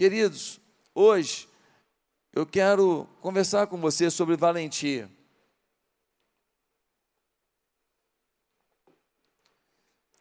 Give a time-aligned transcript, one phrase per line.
[0.00, 0.58] Queridos,
[0.94, 1.46] hoje
[2.32, 5.10] eu quero conversar com você sobre valentia.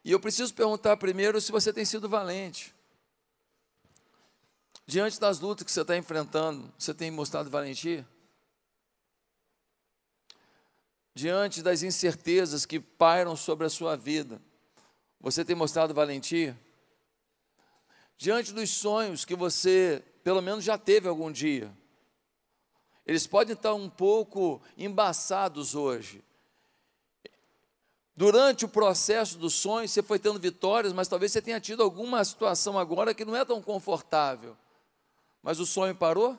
[0.04, 2.76] E eu preciso perguntar primeiro se você tem sido valente.
[4.86, 8.06] Diante das lutas que você está enfrentando, você tem mostrado valentia?
[11.16, 14.42] Diante das incertezas que pairam sobre a sua vida,
[15.22, 16.60] você tem mostrado valentia?
[18.20, 21.74] Diante dos sonhos que você, pelo menos, já teve algum dia,
[23.06, 26.22] eles podem estar um pouco embaçados hoje.
[28.14, 32.22] Durante o processo do sonho, você foi tendo vitórias, mas talvez você tenha tido alguma
[32.26, 34.58] situação agora que não é tão confortável.
[35.42, 36.38] Mas o sonho parou?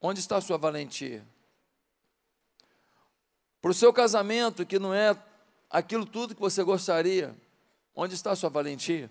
[0.00, 1.26] Onde está a sua valentia?
[3.60, 5.20] Para o seu casamento, que não é
[5.68, 7.36] aquilo tudo que você gostaria,
[7.96, 9.10] onde está a sua valentia?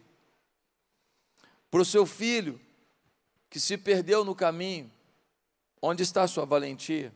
[1.71, 2.61] Para o seu filho,
[3.49, 4.91] que se perdeu no caminho,
[5.81, 7.11] onde está a sua valentia?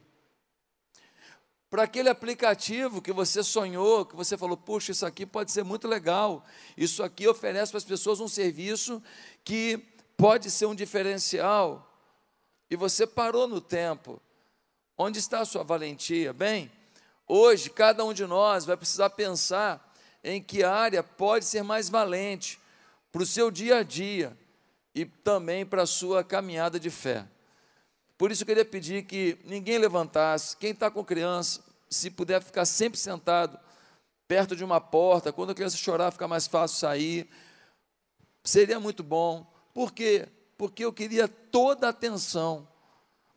[1.69, 5.87] Para aquele aplicativo que você sonhou, que você falou, puxa, isso aqui pode ser muito
[5.87, 6.43] legal,
[6.75, 9.03] isso aqui oferece para as pessoas um serviço
[9.43, 9.77] que
[10.17, 11.85] pode ser um diferencial,
[12.69, 14.19] e você parou no tempo.
[14.97, 16.33] Onde está a sua valentia?
[16.33, 16.71] Bem,
[17.27, 19.88] hoje cada um de nós vai precisar pensar
[20.23, 22.59] em que área pode ser mais valente
[23.11, 24.37] para o seu dia a dia
[24.93, 27.25] e também para a sua caminhada de fé.
[28.17, 32.65] Por isso eu queria pedir que ninguém levantasse, quem está com criança, se puder ficar
[32.65, 33.57] sempre sentado
[34.27, 37.27] perto de uma porta, quando a criança chorar fica mais fácil sair,
[38.43, 39.51] seria muito bom.
[39.73, 40.27] Por quê?
[40.57, 42.67] Porque eu queria toda a atenção,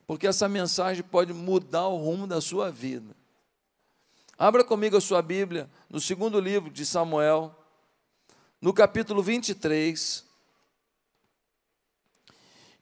[0.07, 3.22] porque essa mensagem pode mudar o rumo da sua vida.
[4.43, 7.55] Abra comigo a sua Bíblia no segundo livro de Samuel,
[8.61, 10.27] no capítulo 23.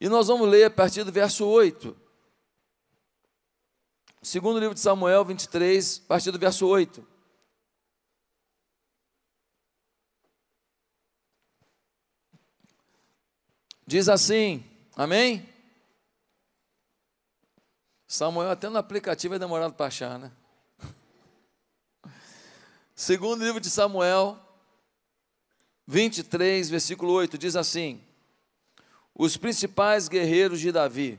[0.00, 1.94] E nós vamos ler a partir do verso 8.
[4.22, 7.06] Segundo livro de Samuel 23, a partir do verso 8.
[13.86, 14.64] Diz assim,
[14.96, 15.46] amém?
[18.06, 20.32] Samuel até no aplicativo é demorado para achar, né?
[23.00, 24.38] Segundo livro de Samuel,
[25.86, 27.98] 23, versículo 8, diz assim:
[29.14, 31.18] Os principais guerreiros de Davi.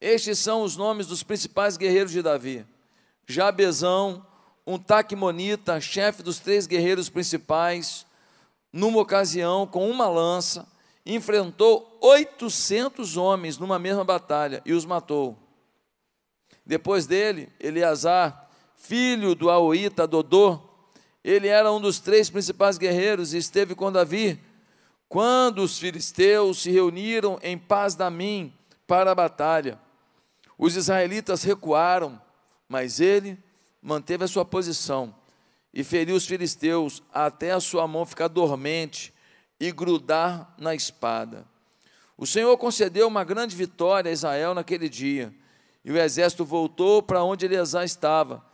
[0.00, 2.64] Estes são os nomes dos principais guerreiros de Davi:
[3.26, 4.24] Jabezão,
[4.64, 8.06] um taquimonita, chefe dos três guerreiros principais,
[8.72, 10.64] numa ocasião, com uma lança,
[11.04, 15.36] enfrentou 800 homens numa mesma batalha e os matou.
[16.64, 18.48] Depois dele, Eleazar,
[18.82, 20.60] filho do Aoíta Dodô,
[21.22, 24.40] ele era um dos três principais guerreiros e esteve com Davi
[25.08, 28.52] quando os filisteus se reuniram em paz mim
[28.84, 29.78] para a batalha.
[30.58, 32.20] Os israelitas recuaram,
[32.68, 33.38] mas ele
[33.80, 35.14] manteve a sua posição
[35.72, 39.14] e feriu os filisteus até a sua mão ficar dormente
[39.60, 41.46] e grudar na espada.
[42.18, 45.32] O Senhor concedeu uma grande vitória a Israel naquele dia,
[45.84, 48.50] e o exército voltou para onde Eleazar estava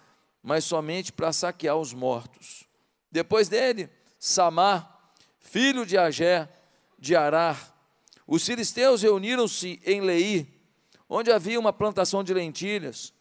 [0.49, 2.65] mas somente para saquear os mortos.
[3.13, 6.49] Depois dele, Samar, filho de Agé,
[6.99, 7.75] de Arar.
[8.27, 10.49] Os filisteus reuniram-se em Leí,
[11.07, 13.13] onde havia uma plantação de lentilhas.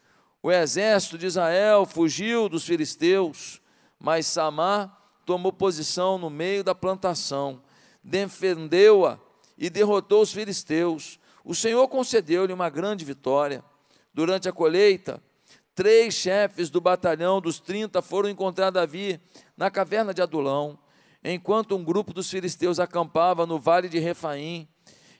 [0.41, 3.61] O exército de Israel fugiu dos filisteus,
[3.99, 7.61] mas Samar tomou posição no meio da plantação,
[8.01, 9.19] defendeu-a
[9.57, 11.19] e derrotou os filisteus.
[11.43, 13.61] O Senhor concedeu-lhe uma grande vitória.
[14.13, 15.21] Durante a colheita,
[15.77, 19.21] Três chefes do batalhão dos 30 foram encontrar Davi
[19.55, 20.75] na caverna de Adulão,
[21.23, 24.67] enquanto um grupo dos filisteus acampava no vale de Refaim.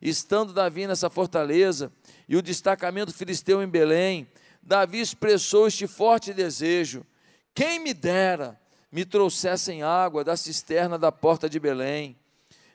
[0.02, 1.94] Estando Davi nessa fortaleza
[2.28, 4.28] e o destacamento filisteu em Belém,
[4.64, 7.06] Davi expressou este forte desejo:
[7.54, 8.60] quem me dera
[8.92, 12.18] me trouxessem água da cisterna da porta de Belém.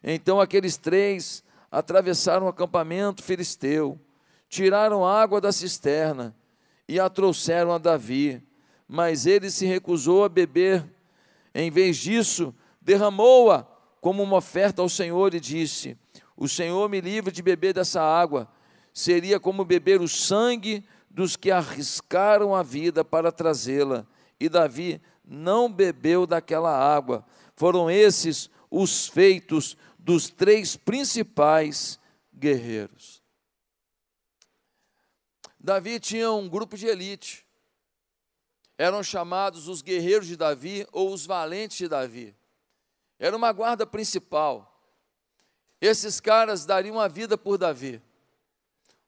[0.04, 3.99] Então aqueles três atravessaram o acampamento filisteu,
[4.49, 6.32] tiraram água da cisterna
[6.92, 8.42] e a trouxeram a Davi,
[8.86, 10.84] mas ele se recusou a beber.
[11.54, 13.66] Em vez disso, derramou-a
[13.98, 15.96] como uma oferta ao Senhor e disse:
[16.36, 18.46] O Senhor me livre de beber dessa água.
[18.92, 24.06] Seria como beber o sangue dos que arriscaram a vida para trazê-la.
[24.38, 27.24] E Davi não bebeu daquela água.
[27.56, 31.98] Foram esses os feitos dos três principais
[32.38, 33.21] guerreiros.
[35.62, 37.47] Davi tinha um grupo de elite.
[38.76, 42.35] Eram chamados os guerreiros de Davi ou os valentes de Davi.
[43.17, 44.69] Era uma guarda principal.
[45.81, 48.03] esses caras dariam a vida por Davi.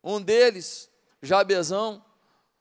[0.02, 0.88] Um deles,
[1.20, 2.04] Jabezão,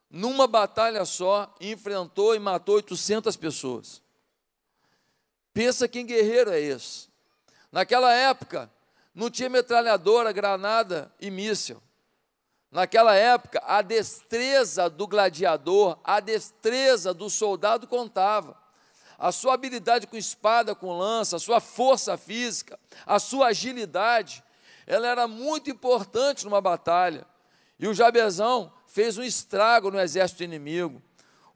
[0.10, 4.02] numa batalha só, enfrentou e matou 800 pessoas.
[5.54, 7.10] Pensa que guerreiro é esse.
[7.72, 8.72] Naquela época,
[9.14, 11.82] não tinha metralhadora, granada e míssil.
[12.74, 18.58] Naquela época, a destreza do gladiador, a destreza do soldado contava.
[19.16, 24.44] A sua habilidade com espada, com lança, a sua força física, a sua agilidade,
[24.88, 27.28] ela era muito importante numa batalha.
[27.78, 31.00] E o Jabezão fez um estrago no exército inimigo.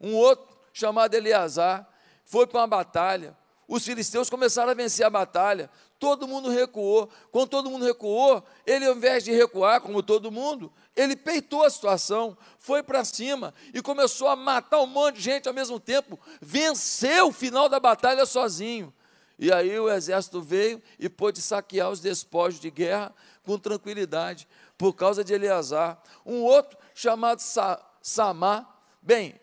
[0.00, 1.84] Um outro, chamado Eleazar,
[2.24, 3.36] foi para uma batalha.
[3.66, 5.68] Os filisteus começaram a vencer a batalha.
[5.98, 7.10] Todo mundo recuou.
[7.30, 11.70] Quando todo mundo recuou, ele, ao invés de recuar, como todo mundo, ele peitou a
[11.70, 16.18] situação, foi para cima e começou a matar um monte de gente ao mesmo tempo.
[16.40, 18.92] Venceu o final da batalha sozinho.
[19.38, 23.14] E aí o exército veio e pôde saquear os despojos de guerra
[23.44, 26.02] com tranquilidade por causa de Eleazar.
[26.26, 28.66] Um outro chamado Sa Samá,
[29.00, 29.40] bem,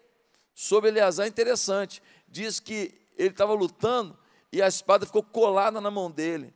[0.54, 4.18] sobre Eleazar é interessante, diz que ele estava lutando
[4.51, 6.54] e a espada ficou colada na mão dele.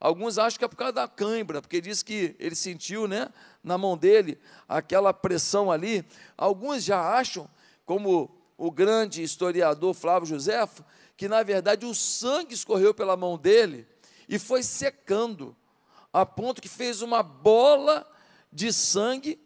[0.00, 3.28] Alguns acham que é por causa da cãibra, porque diz que ele sentiu né,
[3.62, 6.04] na mão dele aquela pressão ali.
[6.36, 7.50] Alguns já acham,
[7.84, 10.84] como o grande historiador Flávio Josefo,
[11.16, 13.86] que na verdade o sangue escorreu pela mão dele
[14.28, 15.56] e foi secando,
[16.12, 18.06] a ponto que fez uma bola
[18.52, 19.40] de sangue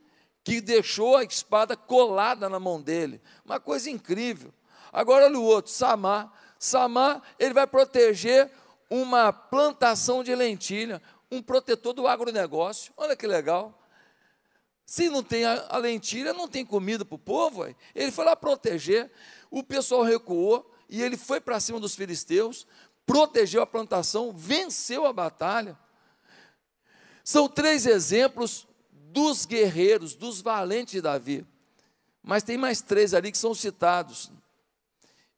[0.45, 3.23] que deixou a espada colada na mão dele.
[3.45, 4.53] Uma coisa incrível.
[4.93, 6.33] Agora olha o outro, Samar.
[6.59, 8.51] Samar, ele vai proteger
[8.93, 11.01] uma plantação de lentilha,
[11.31, 12.93] um protetor do agronegócio.
[12.95, 13.83] Olha que legal.
[14.85, 17.65] Se não tem a, lentilha, não tem comida para o povo.
[17.95, 19.11] Ele foi lá proteger.
[19.51, 22.67] O pessoal recuou e ele foi para cima dos filisteus,
[23.07, 25.79] protegeu a plantação, venceu a batalha.
[27.25, 31.47] São três exemplos dos guerreiros, dos valentes de Davi.
[32.23, 34.31] Mas tem mais três ali que são citados.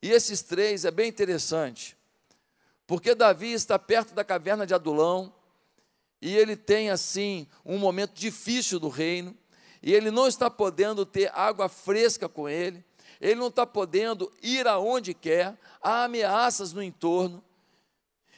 [0.03, 1.97] E esses três é bem interessante,
[2.87, 5.33] porque Davi está perto da caverna de Adulão,
[6.21, 9.37] e ele tem assim um momento difícil do reino,
[9.83, 12.85] e ele não está podendo ter água fresca com ele,
[13.21, 17.43] ele não está podendo ir aonde quer, há ameaças no entorno,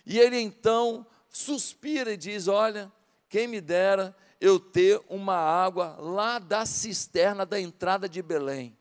[0.04, 2.90] e ele então suspira e diz: Olha,
[3.28, 8.76] quem me dera eu ter uma água lá da cisterna da entrada de Belém.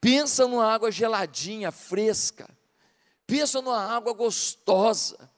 [0.00, 2.48] Pensa numa água geladinha, fresca.
[3.26, 5.30] Pensa numa água gostosa.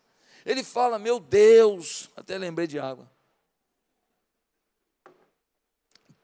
[0.45, 3.11] Ele fala: Meu Deus, até lembrei de água.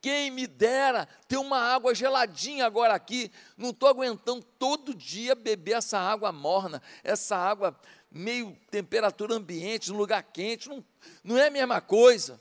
[0.03, 3.31] Quem me dera ter uma água geladinha agora aqui.
[3.55, 7.79] Não estou aguentando todo dia beber essa água morna, essa água
[8.11, 10.67] meio temperatura ambiente, num lugar quente.
[10.67, 10.83] Não,
[11.23, 12.37] não é a mesma coisa.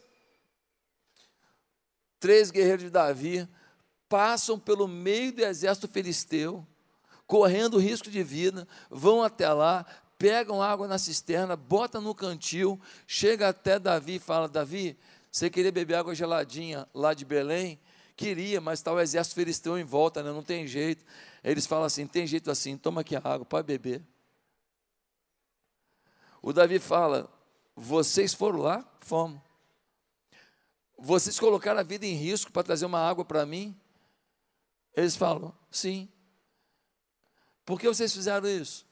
[2.18, 3.48] Três guerreiros de Davi
[4.08, 6.66] passam pelo meio do exército filisteu,
[7.26, 9.86] correndo risco de vida, vão até lá,
[10.18, 14.96] pegam água na cisterna, bota no cantil, chega até Davi e fala: Davi,
[15.30, 17.80] você queria beber água geladinha lá de Belém?
[18.14, 20.30] Queria, mas está o exército filisteu em volta, né?
[20.30, 21.04] não tem jeito.
[21.42, 24.02] Eles falam assim: tem jeito assim, toma aqui a água, pode beber.
[26.40, 27.28] O Davi fala:
[27.74, 28.84] vocês foram lá?
[29.00, 29.40] Fomos.
[30.98, 33.74] Vocês colocaram a vida em risco para trazer uma água para mim?
[34.94, 36.08] Eles falam: sim.
[37.64, 38.86] Por que vocês fizeram isso?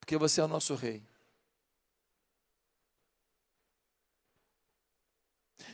[0.00, 1.02] Porque você é o nosso rei.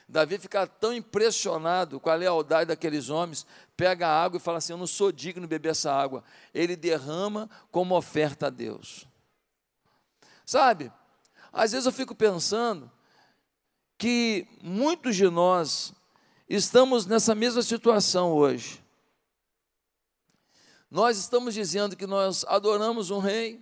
[0.09, 3.45] Davi fica tão impressionado com a lealdade daqueles homens,
[3.77, 6.23] pega a água e fala assim: Eu não sou digno de beber essa água.
[6.55, 9.07] Ele derrama como oferta a Deus.
[10.45, 10.93] Sabe,
[11.53, 12.91] às vezes eu fico pensando
[13.99, 15.93] que muitos de nós
[16.49, 18.86] estamos nessa mesma situação hoje.
[20.91, 23.61] Nós estamos dizendo que nós adoramos um rei,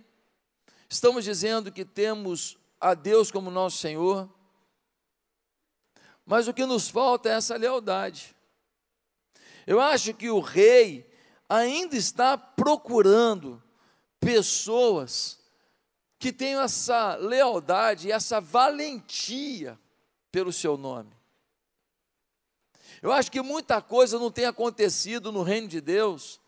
[0.87, 4.29] estamos dizendo que temos a Deus como nosso Senhor,
[6.25, 8.35] mas o que nos falta é essa lealdade.
[9.65, 11.09] Eu acho que o rei
[11.49, 13.61] ainda está procurando
[14.19, 15.39] pessoas
[16.19, 19.79] que tenham essa lealdade e essa valentia
[20.31, 21.15] pelo seu nome.
[23.01, 26.39] Eu acho que muita coisa não tem acontecido no reino de Deus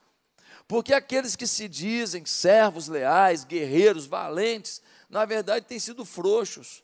[0.67, 6.83] porque aqueles que se dizem servos leais, guerreiros, valentes, na verdade têm sido frouxos,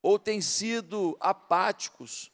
[0.00, 2.30] ou têm sido apáticos,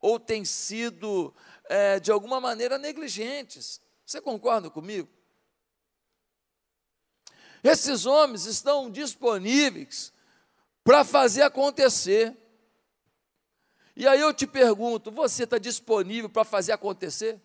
[0.00, 1.34] ou têm sido,
[1.64, 3.80] é, de alguma maneira, negligentes.
[4.04, 5.08] Você concorda comigo?
[7.62, 10.12] Esses homens estão disponíveis
[10.84, 12.36] para fazer acontecer.
[13.96, 17.40] E aí eu te pergunto: você está disponível para fazer acontecer?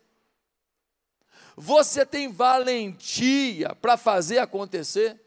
[1.62, 5.20] Você tem valentia para fazer acontecer?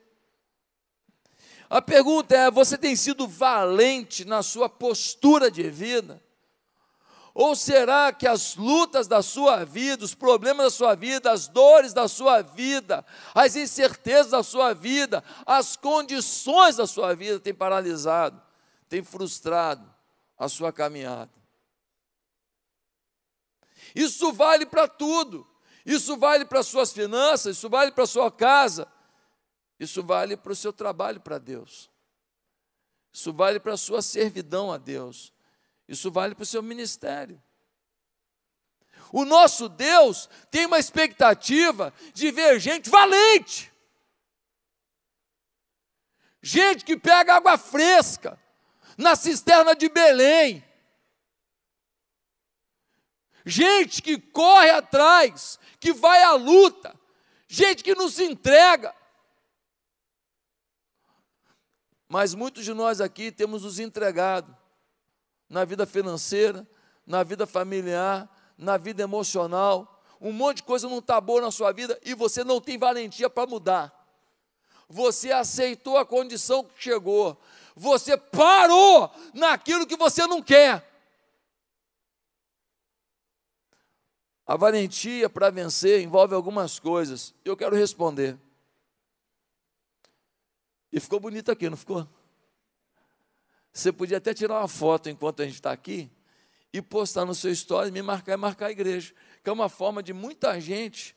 [1.69, 6.25] A pergunta é: você tem sido valente na sua postura de vida?
[7.35, 11.93] Ou será que as lutas da sua vida, os problemas da sua vida, as dores
[11.93, 18.41] da sua vida, as incertezas da sua vida, as condições da sua vida têm paralisado,
[18.89, 19.87] têm frustrado
[20.39, 21.31] a sua caminhada?
[23.95, 25.51] Isso vale para tudo.
[25.85, 28.87] Isso vale para as suas finanças, isso vale para sua casa,
[29.79, 31.91] isso vale para o seu trabalho para Deus,
[33.12, 35.33] isso vale para a sua servidão a Deus,
[35.89, 37.43] isso vale para o seu ministério.
[39.12, 43.73] O nosso Deus tem uma expectativa de ver gente valente,
[46.41, 48.41] gente que pega água fresca
[48.97, 50.65] na cisterna de Belém,
[53.44, 56.94] gente que corre atrás que vai à luta,
[57.49, 58.94] gente que não se entrega.
[62.08, 64.54] Mas muitos de nós aqui temos nos entregado
[65.49, 66.66] na vida financeira,
[67.06, 70.02] na vida familiar, na vida emocional.
[70.20, 73.28] Um monte de coisa não está boa na sua vida e você não tem valentia
[73.28, 73.92] para mudar.
[74.88, 77.40] Você aceitou a condição que chegou.
[77.75, 80.91] Você parou naquilo que você não quer.
[84.46, 87.34] A valentia para vencer envolve algumas coisas.
[87.44, 88.37] Eu quero responder.
[90.92, 92.06] E ficou bonito aqui, não ficou?
[93.72, 96.11] Você podia até tirar uma foto enquanto a gente está aqui
[96.72, 100.02] e postar no seu story, me marcar e marcar a igreja, que é uma forma
[100.02, 101.16] de muita gente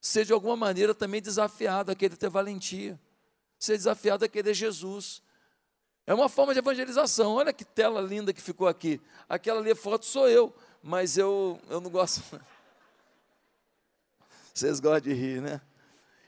[0.00, 2.98] ser de alguma maneira também desafiado a querer ter valentia,
[3.58, 5.22] ser desafiado a querer Jesus.
[6.06, 7.34] É uma forma de evangelização.
[7.34, 9.00] Olha que tela linda que ficou aqui.
[9.28, 12.22] Aquela ali foto sou eu mas eu, eu não gosto.
[14.54, 15.60] Vocês gostam de rir, né?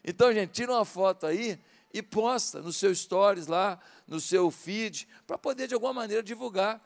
[0.04, 1.58] Então, gente, tira uma foto aí
[1.92, 6.80] e posta no seu stories lá, no seu feed, para poder de alguma maneira divulgar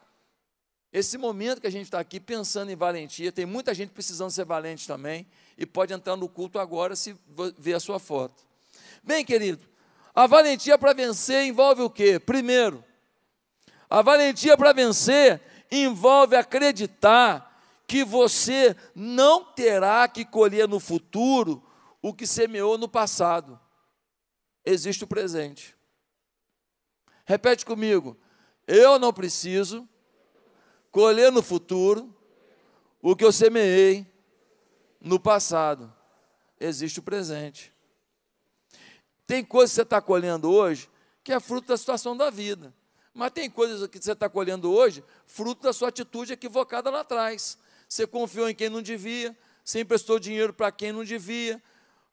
[0.92, 3.32] esse momento que a gente está aqui pensando em valentia.
[3.32, 5.26] Tem muita gente precisando ser valente também
[5.58, 7.16] e pode entrar no culto agora se
[7.58, 8.44] ver a sua foto.
[9.02, 9.66] Bem, querido,
[10.14, 12.20] a valentia para vencer envolve o quê?
[12.20, 12.82] Primeiro,
[13.90, 15.40] a valentia para vencer
[15.70, 17.53] envolve acreditar
[17.86, 21.62] que você não terá que colher no futuro
[22.00, 23.60] o que semeou no passado.
[24.64, 25.76] Existe o presente.
[27.24, 28.16] Repete comigo.
[28.66, 29.88] Eu não preciso
[30.90, 32.14] colher no futuro
[33.02, 34.06] o que eu semeei
[35.00, 35.92] no passado.
[36.58, 37.72] Existe o presente.
[39.26, 40.90] Tem coisas que você está colhendo hoje
[41.22, 42.74] que é fruto da situação da vida.
[43.14, 47.56] Mas tem coisas que você está colhendo hoje, fruto da sua atitude equivocada lá atrás
[47.94, 51.62] você confiou em quem não devia, você emprestou dinheiro para quem não devia,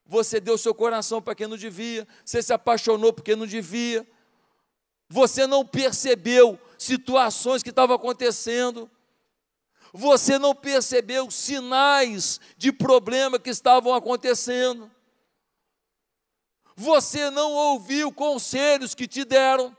[0.06, 4.06] você deu seu coração para quem não devia, você se apaixonou por quem não devia,
[5.08, 8.88] você não percebeu situações que estavam acontecendo,
[9.92, 14.88] você não percebeu sinais de problema que estavam acontecendo,
[16.76, 19.76] você não ouviu conselhos que te deram,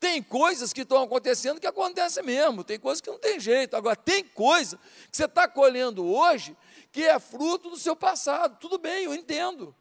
[0.00, 3.76] tem coisas que estão acontecendo que acontecem mesmo, tem coisas que não tem jeito.
[3.76, 4.78] Agora, tem coisa
[5.10, 6.56] que você está colhendo hoje
[6.92, 8.58] que é fruto do seu passado.
[8.60, 9.74] Tudo bem, eu entendo.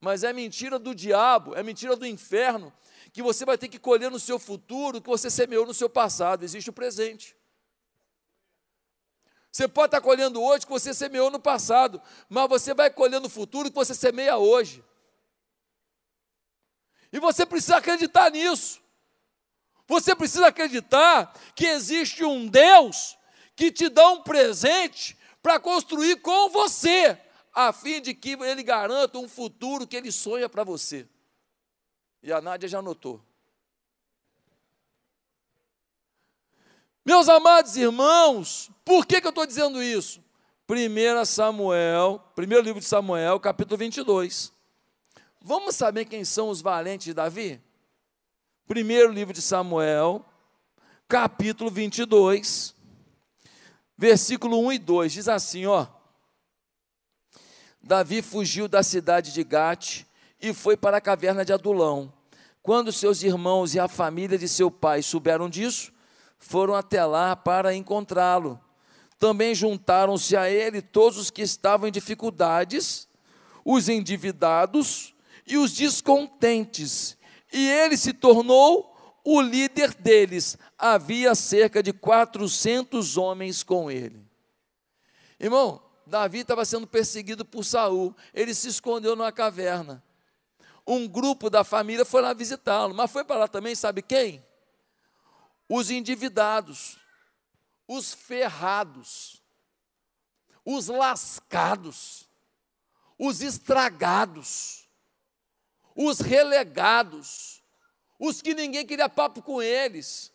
[0.00, 2.72] Mas é mentira do diabo, é mentira do inferno,
[3.12, 5.88] que você vai ter que colher no seu futuro o que você semeou no seu
[5.88, 6.44] passado.
[6.44, 7.36] Existe o presente.
[9.52, 13.20] Você pode estar colhendo hoje o que você semeou no passado, mas você vai colher
[13.20, 14.84] no futuro o que você semeia hoje.
[17.12, 18.80] E você precisa acreditar nisso.
[19.86, 23.16] Você precisa acreditar que existe um Deus
[23.54, 27.18] que te dá um presente para construir com você,
[27.54, 31.08] a fim de que ele garanta um futuro que ele sonha para você.
[32.22, 33.24] E a Nádia já notou.
[37.04, 40.20] Meus amados irmãos, por que, que eu estou dizendo isso?
[40.68, 44.55] 1 Samuel, primeiro livro de Samuel, capítulo 22.
[45.48, 47.62] Vamos saber quem são os valentes de Davi?
[48.66, 50.26] Primeiro livro de Samuel,
[51.06, 52.74] capítulo 22,
[53.96, 55.86] versículo 1 e 2, diz assim, ó.
[57.80, 60.04] Davi fugiu da cidade de Gate
[60.42, 62.12] e foi para a caverna de Adulão.
[62.60, 65.92] Quando seus irmãos e a família de seu pai souberam disso,
[66.40, 68.60] foram até lá para encontrá-lo.
[69.16, 73.06] Também juntaram-se a ele todos os que estavam em dificuldades,
[73.64, 75.14] os endividados,
[75.46, 77.16] e os descontentes,
[77.52, 80.56] e ele se tornou o líder deles.
[80.78, 84.24] Havia cerca de 400 homens com ele.
[85.38, 88.14] Irmão, Davi estava sendo perseguido por Saul.
[88.32, 90.02] Ele se escondeu numa caverna.
[90.86, 94.44] Um grupo da família foi lá visitá-lo, mas foi para lá também, sabe quem?
[95.68, 96.96] Os endividados,
[97.88, 99.42] os ferrados,
[100.64, 102.28] os lascados,
[103.18, 104.85] os estragados,
[105.96, 107.62] os relegados,
[108.18, 110.30] os que ninguém queria papo com eles,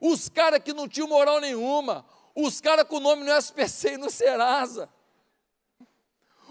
[0.00, 4.10] os caras que não tinham moral nenhuma, os caras com nome no SPC e no
[4.10, 4.88] Serasa,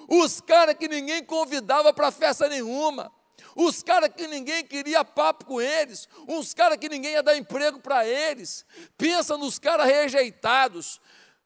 [0.08, 3.12] os caras que ninguém convidava para festa nenhuma,
[3.56, 7.80] os caras que ninguém queria papo com eles, uns caras que ninguém ia dar emprego
[7.80, 8.66] para eles.
[8.98, 11.02] Pensa nos caras rejeitados,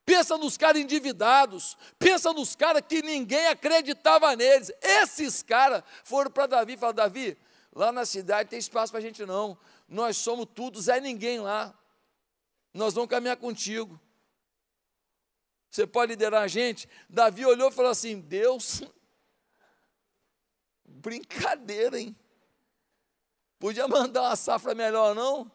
[0.05, 4.71] pensa nos caras endividados, pensa nos caras que ninguém acreditava neles.
[4.81, 7.38] Esses caras foram para Davi e falaram: Davi,
[7.74, 9.57] lá na cidade tem espaço para a gente não.
[9.89, 11.74] Nós somos tudo, Zé Ninguém lá.
[12.74, 14.00] Nós vamos caminhar contigo.
[15.71, 16.88] Você pode liderar a gente?
[17.09, 18.83] Davi olhou e falou assim: Deus,
[20.85, 22.15] brincadeira, hein?
[23.59, 25.51] Podia mandar uma safra melhor, não?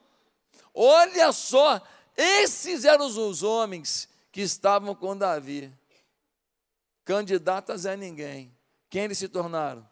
[0.74, 1.80] Olha só,
[2.16, 5.72] esses eram os homens que estavam com Davi.
[7.04, 8.56] Candidatas a ninguém.
[8.88, 9.88] Quem eles se tornaram?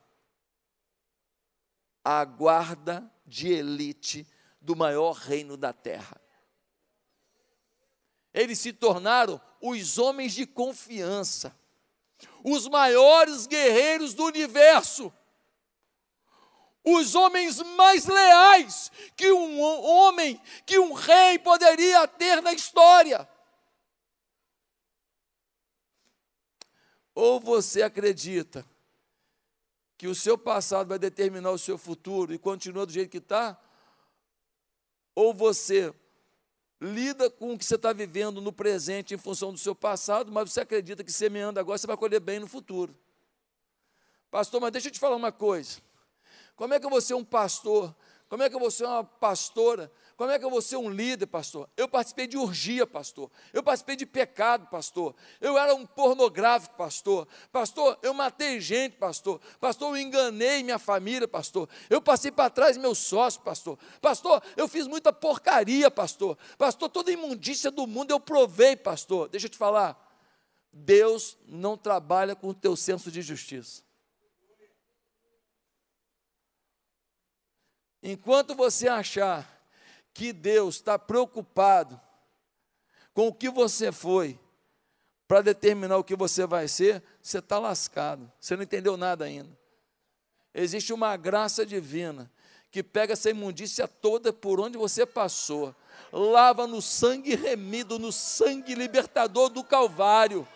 [2.05, 4.27] A guarda de elite
[4.61, 6.21] do maior reino da terra.
[8.33, 11.55] Eles se tornaram os homens de confiança,
[12.45, 15.13] os maiores guerreiros do universo,
[16.85, 23.29] os homens mais leais que um homem, que um rei poderia ter na história.
[27.21, 28.65] Ou você acredita
[29.97, 33.61] que o seu passado vai determinar o seu futuro e continua do jeito que está,
[35.17, 35.93] ou você
[36.81, 40.53] lida com o que você está vivendo no presente em função do seu passado, mas
[40.53, 42.97] você acredita que semeando agora você vai colher bem no futuro.
[44.31, 45.81] Pastor, mas deixa eu te falar uma coisa.
[46.55, 47.93] Como é que eu vou ser um pastor?
[48.29, 49.91] Como é que eu vou ser uma pastora?
[50.19, 51.71] Como é que eu vou ser um líder, pastor?
[51.77, 53.31] Eu participei de urgia, pastor.
[53.53, 55.15] Eu participei de pecado, pastor.
[55.41, 57.29] Eu era um pornográfico, pastor.
[57.53, 59.41] Pastor, eu matei gente, pastor.
[59.61, 61.69] Pastor, eu enganei minha família, pastor.
[61.89, 63.79] Eu passei para trás meus sócios, pastor.
[64.03, 66.37] Pastor, eu fiz muita porcaria, pastor.
[66.59, 69.29] Pastor, toda imundícia do mundo eu provei, pastor.
[69.29, 69.97] Deixa eu te falar.
[70.73, 73.85] Deus não trabalha com o teu senso de justiça.
[78.03, 79.58] Enquanto você achar
[80.19, 82.01] que Deus está preocupado
[83.15, 84.37] com o que você foi
[85.29, 88.29] para determinar o que você vai ser, você está lascado.
[88.41, 89.57] Você não entendeu nada ainda.
[90.53, 92.29] Existe uma graça divina
[92.69, 95.73] que pega essa imundícia toda por onde você passou,
[96.13, 100.47] lava no sangue remido, no sangue libertador do Calvário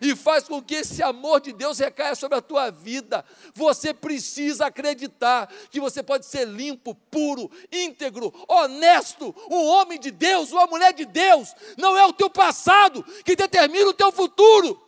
[0.00, 3.24] e faz com que esse amor de Deus recaia sobre a tua vida.
[3.54, 10.52] Você precisa acreditar que você pode ser limpo, puro, íntegro, honesto, um homem de Deus,
[10.52, 11.54] uma mulher de Deus.
[11.76, 14.80] Não é o teu passado que determina o teu futuro.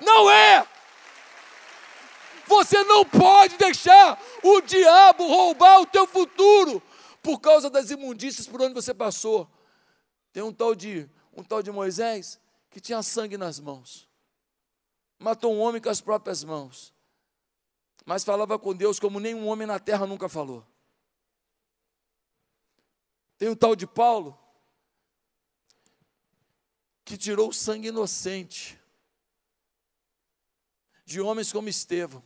[0.00, 0.66] Não é.
[2.46, 6.82] Você não pode deixar o diabo roubar o teu futuro
[7.22, 9.48] por causa das imundícias por onde você passou.
[10.32, 12.38] Tem um tal de um tal de Moisés
[12.74, 14.10] que tinha sangue nas mãos.
[15.16, 16.92] Matou um homem com as próprias mãos.
[18.04, 20.66] Mas falava com Deus como nenhum homem na terra nunca falou.
[23.38, 24.36] Tem um tal de Paulo
[27.04, 28.76] que tirou o sangue inocente
[31.04, 32.24] de homens como Estevão.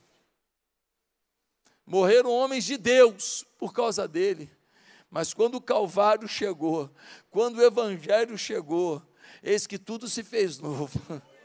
[1.84, 4.50] Morreram homens de Deus por causa dele.
[5.10, 6.90] Mas quando o Calvário chegou,
[7.30, 9.02] quando o Evangelho chegou,
[9.42, 11.00] eis que tudo se fez novo.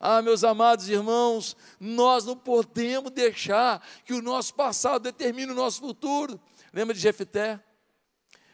[0.00, 5.80] Ah, meus amados irmãos, nós não podemos deixar que o nosso passado determine o nosso
[5.80, 6.40] futuro.
[6.72, 7.60] Lembra de Jefté?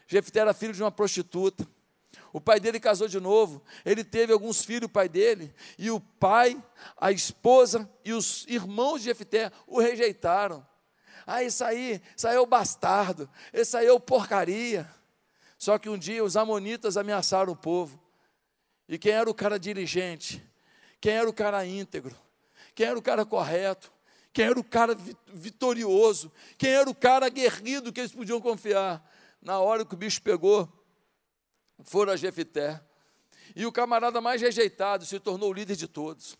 [0.07, 1.67] Jefté era filho de uma prostituta.
[2.33, 3.63] O pai dele casou de novo.
[3.85, 5.53] Ele teve alguns filhos, o pai dele.
[5.77, 6.61] E o pai,
[6.97, 10.65] a esposa e os irmãos de Jefté o rejeitaram.
[11.27, 13.29] Ah, isso aí, isso aí é o bastardo.
[13.53, 14.89] Isso aí é o porcaria.
[15.57, 17.99] Só que um dia os amonitas ameaçaram o povo.
[18.87, 20.43] E quem era o cara diligente?
[20.99, 22.15] Quem era o cara íntegro?
[22.73, 23.91] Quem era o cara correto?
[24.33, 26.31] Quem era o cara vitorioso?
[26.57, 29.01] Quem era o cara aguerrido que eles podiam confiar?
[29.41, 30.67] Na hora que o bicho pegou,
[31.83, 32.81] foram a Jefité.
[33.55, 36.37] E o camarada mais rejeitado se tornou o líder de todos.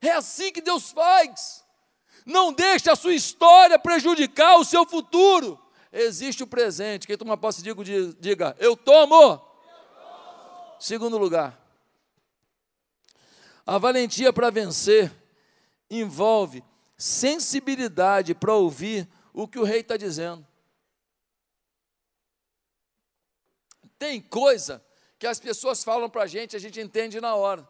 [0.00, 1.64] É assim que Deus faz.
[2.26, 5.61] Não deixe a sua história prejudicar o seu futuro.
[5.92, 7.06] Existe o presente.
[7.06, 7.84] Quem toma posse, diga,
[8.18, 9.14] diga eu tomo.
[9.14, 9.52] eu tomo.
[10.80, 11.60] Segundo lugar,
[13.66, 15.12] a valentia para vencer
[15.90, 16.64] envolve
[16.96, 20.46] sensibilidade para ouvir o que o rei está dizendo.
[23.98, 24.84] Tem coisa
[25.18, 27.68] que as pessoas falam para a gente, a gente entende na hora.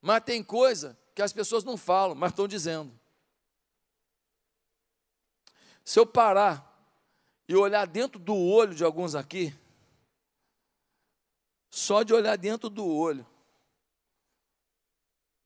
[0.00, 2.98] Mas tem coisa que as pessoas não falam, mas estão dizendo.
[5.86, 6.62] Se eu parar
[7.48, 9.54] e olhar dentro do olho de alguns aqui,
[11.70, 13.26] só de olhar dentro do olho,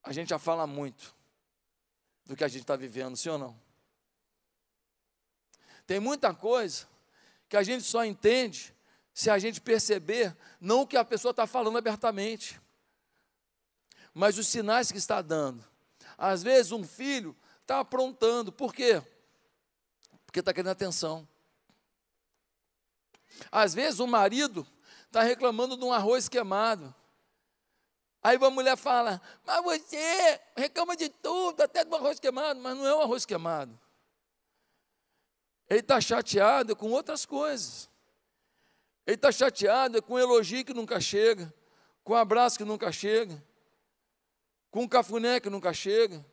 [0.02, 1.14] a gente já fala muito
[2.24, 3.60] do que a gente está vivendo, sim ou não?
[5.86, 6.88] Tem muita coisa
[7.48, 8.74] que a gente só entende
[9.14, 12.60] se a gente perceber não o que a pessoa está falando abertamente
[14.14, 15.64] mas os sinais que está dando.
[16.18, 19.02] Às vezes um filho está aprontando, por quê?
[20.30, 21.28] Porque está querendo atenção.
[23.50, 24.64] Às vezes o marido
[25.06, 26.94] está reclamando de um arroz queimado.
[28.22, 32.86] Aí a mulher fala, mas você reclama de tudo, até do arroz queimado, mas não
[32.86, 33.76] é um arroz queimado.
[35.68, 37.88] Ele está chateado com outras coisas.
[39.06, 41.52] Ele está chateado com elogio que nunca chega,
[42.04, 43.42] com abraço que nunca chega
[44.70, 46.24] com cafuné que nunca chega,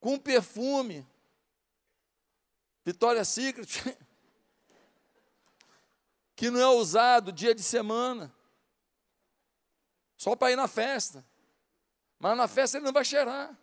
[0.00, 1.06] com um perfume,
[2.84, 3.82] Vitória Secret,
[6.36, 8.34] que não é usado dia de semana,
[10.16, 11.24] só para ir na festa,
[12.18, 13.56] mas na festa ele não vai cheirar.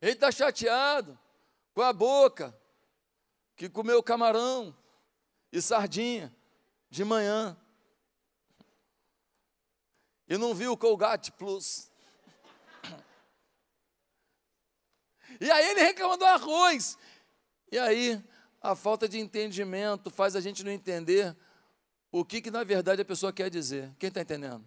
[0.00, 1.18] Ele está chateado
[1.74, 2.58] com a boca
[3.54, 4.76] que comeu camarão
[5.52, 6.34] e sardinha
[6.88, 7.56] de manhã
[10.26, 11.89] e não viu o Colgate Plus.
[15.40, 16.98] E aí ele reclama do arroz.
[17.72, 18.22] E aí
[18.60, 21.34] a falta de entendimento faz a gente não entender
[22.12, 23.90] o que, que na verdade a pessoa quer dizer.
[23.98, 24.64] Quem está entendendo?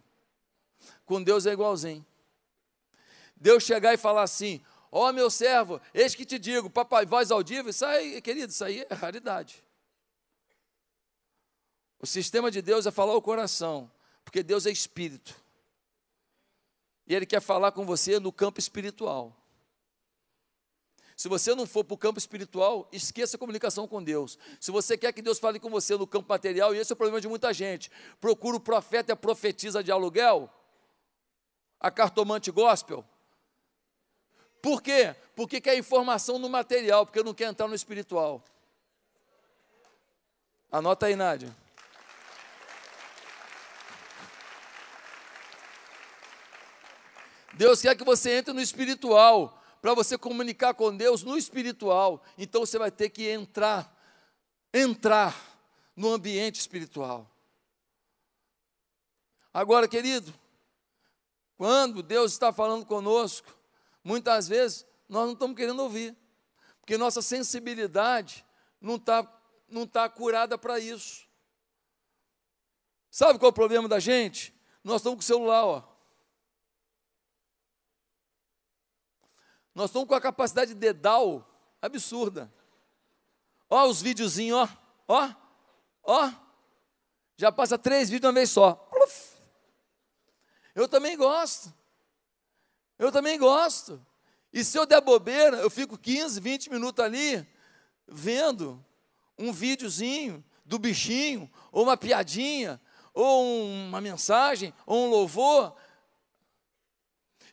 [1.06, 2.06] Com Deus é igualzinho.
[3.36, 7.32] Deus chegar e falar assim: Ó oh, meu servo, eis que te digo, papai, voz
[7.32, 9.64] audível, isso aí, querido, isso aí é raridade.
[12.00, 13.92] O sistema de Deus é falar o coração,
[14.24, 15.36] porque Deus é espírito.
[17.08, 19.36] E Ele quer falar com você no campo espiritual.
[21.16, 24.38] Se você não for para o campo espiritual, esqueça a comunicação com Deus.
[24.60, 26.98] Se você quer que Deus fale com você no campo material, e esse é o
[26.98, 30.50] problema de muita gente, procura o profeta e a profetisa de aluguel,
[31.80, 33.06] a cartomante gospel.
[34.62, 35.16] Por quê?
[35.36, 38.44] Porque quer informação no material, porque não quer entrar no espiritual.
[40.72, 41.56] Anota aí, Nádia.
[47.54, 52.24] Deus quer que você entre no espiritual, para você comunicar com Deus no espiritual.
[52.38, 53.94] Então você vai ter que entrar,
[54.74, 55.36] entrar
[55.94, 57.30] no ambiente espiritual.
[59.54, 60.34] Agora, querido,
[61.58, 63.54] quando Deus está falando conosco,
[64.02, 66.16] muitas vezes nós não estamos querendo ouvir,
[66.80, 68.46] porque nossa sensibilidade
[68.80, 69.30] não está
[69.68, 71.28] não tá curada para isso.
[73.12, 74.56] Sabe qual é o problema da gente?
[74.82, 75.93] Nós estamos com o celular, ó.
[79.74, 81.48] Nós estamos com a capacidade de dedal
[81.82, 82.52] absurda.
[83.70, 84.70] Ó os videozinhos, ó,
[85.08, 85.34] ó,
[86.04, 86.32] ó.
[87.36, 88.90] Já passa três vídeos uma vez só.
[90.76, 91.74] Eu também gosto.
[92.98, 94.04] Eu também gosto.
[94.52, 97.48] E se eu der bobeira, eu fico 15, 20 minutos ali
[98.08, 98.84] vendo
[99.38, 102.80] um videozinho do bichinho, ou uma piadinha,
[103.14, 105.76] ou uma mensagem, ou um louvor.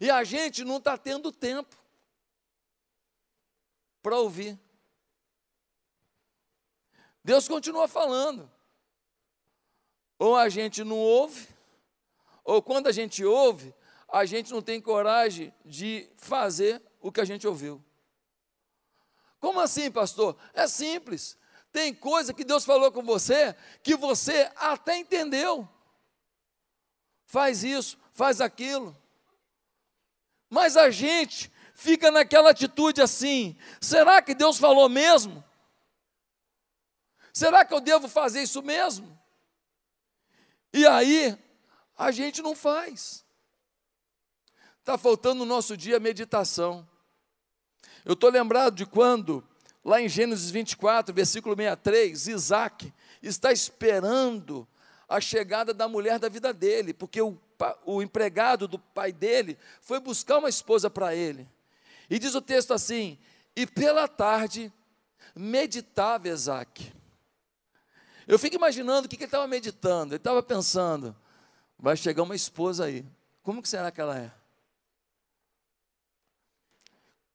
[0.01, 1.77] E a gente não está tendo tempo
[4.03, 4.59] para ouvir.
[7.25, 8.51] Deus continua falando.
[10.19, 11.49] Ou a gente não ouve,
[12.45, 13.75] ou quando a gente ouve,
[14.09, 17.83] a gente não tem coragem de fazer o que a gente ouviu.
[19.39, 20.37] Como assim, pastor?
[20.53, 21.39] É simples.
[21.73, 25.69] Tem coisa que Deus falou com você que você até entendeu.
[27.25, 28.97] Faz isso, faz aquilo.
[30.51, 35.43] Mas a gente fica naquela atitude assim: será que Deus falou mesmo?
[37.33, 39.19] Será que eu devo fazer isso mesmo?
[40.73, 41.37] E aí,
[41.97, 43.25] a gente não faz.
[44.81, 46.87] Está faltando no nosso dia meditação.
[48.05, 49.47] Eu estou lembrado de quando,
[49.85, 54.67] lá em Gênesis 24, versículo 63, Isaac está esperando
[55.09, 57.39] a chegada da mulher da vida dele, porque o
[57.85, 61.49] o empregado do pai dele foi buscar uma esposa para ele.
[62.11, 63.17] E diz o texto assim:
[63.55, 64.73] E pela tarde
[65.35, 66.93] meditava Isaac.
[68.27, 70.15] Eu fico imaginando o que ele estava meditando.
[70.15, 71.17] Ele estava pensando:
[71.79, 73.07] vai chegar uma esposa aí.
[73.43, 74.33] Como que será que ela é?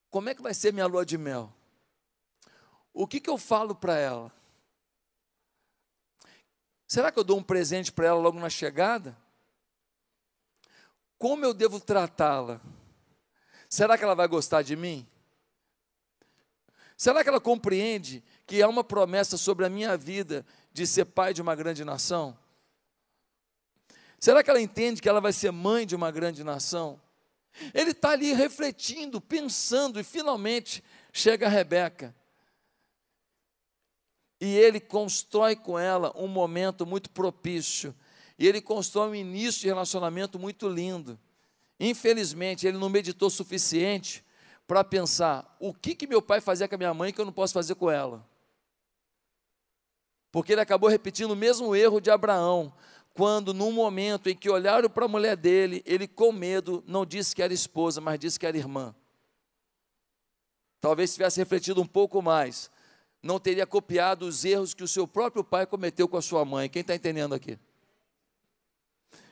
[0.09, 1.51] Como é que vai ser minha lua de mel?
[2.93, 4.31] O que, que eu falo para ela?
[6.87, 9.17] Será que eu dou um presente para ela logo na chegada?
[11.17, 12.61] Como eu devo tratá-la?
[13.75, 15.05] Será que ela vai gostar de mim?
[16.95, 21.33] Será que ela compreende que há uma promessa sobre a minha vida de ser pai
[21.33, 22.39] de uma grande nação?
[24.17, 27.01] Será que ela entende que ela vai ser mãe de uma grande nação?
[27.73, 32.15] Ele está ali refletindo, pensando, e finalmente chega a Rebeca.
[34.39, 37.93] E ele constrói com ela um momento muito propício.
[38.39, 41.19] E ele constrói um início de relacionamento muito lindo.
[41.79, 44.23] Infelizmente, ele não meditou o suficiente
[44.67, 47.33] para pensar: o que, que meu pai fazia com a minha mãe que eu não
[47.33, 48.25] posso fazer com ela?
[50.31, 52.73] Porque ele acabou repetindo o mesmo erro de Abraão,
[53.13, 57.33] quando, num momento em que olharam para a mulher dele, ele, com medo, não disse
[57.33, 58.93] que era esposa, mas disse que era irmã.
[60.81, 62.69] Talvez tivesse refletido um pouco mais,
[63.23, 66.69] não teria copiado os erros que o seu próprio pai cometeu com a sua mãe.
[66.69, 67.57] Quem está entendendo aqui?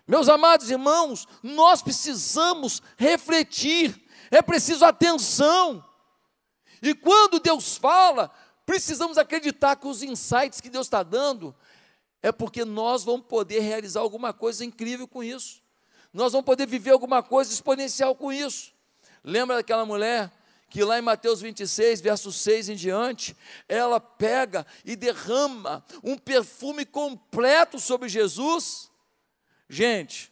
[0.07, 5.83] Meus amados irmãos, nós precisamos refletir, é preciso atenção.
[6.81, 8.29] E quando Deus fala,
[8.65, 11.55] precisamos acreditar que os insights que Deus está dando
[12.21, 15.61] é porque nós vamos poder realizar alguma coisa incrível com isso.
[16.11, 18.73] Nós vamos poder viver alguma coisa exponencial com isso.
[19.23, 20.31] Lembra daquela mulher
[20.69, 23.37] que lá em Mateus 26, verso 6 em diante,
[23.69, 28.91] ela pega e derrama um perfume completo sobre Jesus?
[29.73, 30.31] Gente,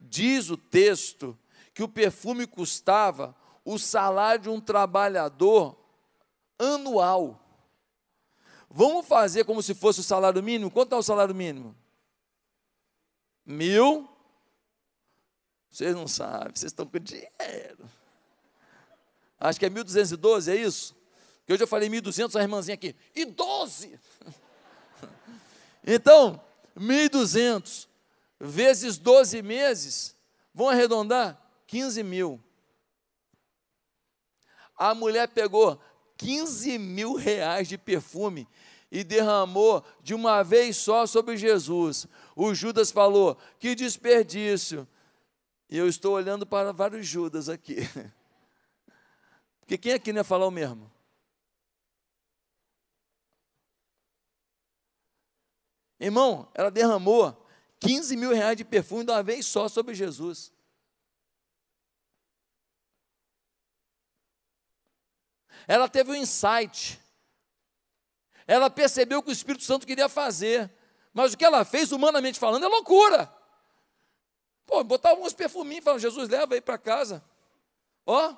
[0.00, 1.38] diz o texto
[1.74, 5.76] que o perfume custava o salário de um trabalhador
[6.58, 7.38] anual.
[8.70, 10.70] Vamos fazer como se fosse o salário mínimo?
[10.70, 11.76] Quanto é o salário mínimo?
[13.44, 14.08] Mil.
[15.68, 17.90] Vocês não sabem, vocês estão com dinheiro.
[19.38, 20.96] Acho que é 1.212, é isso?
[21.44, 22.96] Que hoje eu falei 1.200, a irmãzinha aqui.
[23.14, 24.00] E 12!
[25.84, 26.40] Então,
[26.78, 27.88] 1.200
[28.42, 30.16] vezes 12 meses,
[30.52, 32.42] vão arredondar 15 mil.
[34.76, 35.80] A mulher pegou
[36.16, 38.48] 15 mil reais de perfume
[38.90, 42.06] e derramou de uma vez só sobre Jesus.
[42.34, 44.88] O Judas falou: Que desperdício.
[45.70, 47.76] E eu estou olhando para vários Judas aqui.
[49.60, 50.90] Porque quem aqui não ia falar o mesmo?
[55.98, 57.41] Irmão, ela derramou
[57.84, 60.52] 15 mil reais de perfume de uma vez só sobre Jesus.
[65.66, 67.00] ela teve um insight.
[68.46, 70.70] Ela percebeu o que o Espírito Santo queria fazer.
[71.12, 73.32] Mas o que ela fez, humanamente falando, é loucura.
[74.66, 77.22] Pô, botar alguns perfuminhos e falar, Jesus, leva aí para casa.
[78.06, 78.34] Ó,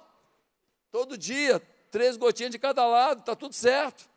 [0.90, 4.08] todo dia, três gotinhas de cada lado, está tudo certo.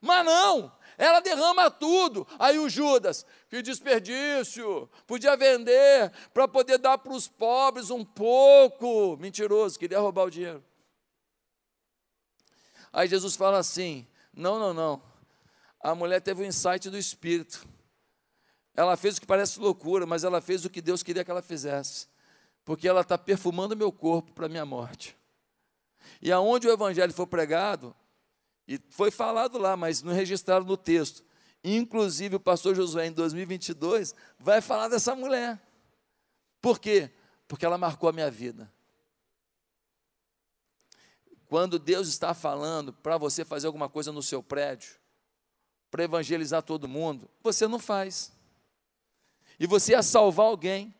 [0.00, 2.26] Mas não, ela derrama tudo.
[2.38, 9.16] Aí o Judas, que desperdício, podia vender para poder dar para os pobres um pouco.
[9.18, 10.64] Mentiroso, queria roubar o dinheiro.
[12.92, 15.02] Aí Jesus fala assim: não, não, não.
[15.80, 17.66] A mulher teve um insight do Espírito.
[18.74, 21.42] Ela fez o que parece loucura, mas ela fez o que Deus queria que ela
[21.42, 22.08] fizesse.
[22.64, 25.16] Porque ela está perfumando meu corpo para minha morte.
[26.20, 27.94] E aonde o Evangelho foi pregado,
[28.66, 31.24] e foi falado lá, mas não registrado no texto.
[31.62, 35.60] Inclusive, o pastor Josué, em 2022, vai falar dessa mulher.
[36.60, 37.10] Por quê?
[37.46, 38.72] Porque ela marcou a minha vida.
[41.48, 44.96] Quando Deus está falando para você fazer alguma coisa no seu prédio,
[45.90, 48.32] para evangelizar todo mundo, você não faz.
[49.58, 50.94] E você ia salvar alguém,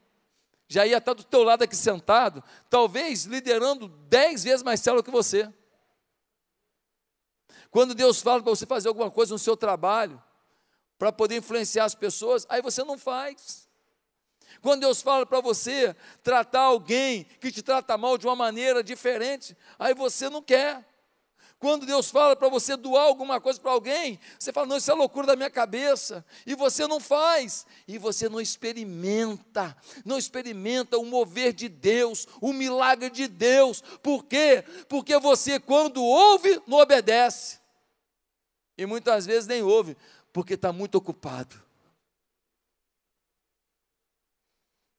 [0.68, 5.10] já ia estar do teu lado aqui sentado, talvez liderando dez vezes mais célula que
[5.10, 5.52] você.
[7.70, 10.22] Quando Deus fala para você fazer alguma coisa no seu trabalho,
[10.98, 13.68] para poder influenciar as pessoas, aí você não faz.
[14.62, 19.56] Quando Deus fala para você tratar alguém que te trata mal de uma maneira diferente,
[19.78, 20.84] aí você não quer.
[21.58, 24.94] Quando Deus fala para você doar alguma coisa para alguém, você fala, não, isso é
[24.94, 31.06] loucura da minha cabeça, e você não faz, e você não experimenta, não experimenta o
[31.06, 34.62] mover de Deus, o milagre de Deus, por quê?
[34.86, 37.58] Porque você, quando ouve, não obedece,
[38.76, 39.96] e muitas vezes nem ouve,
[40.34, 41.64] porque está muito ocupado.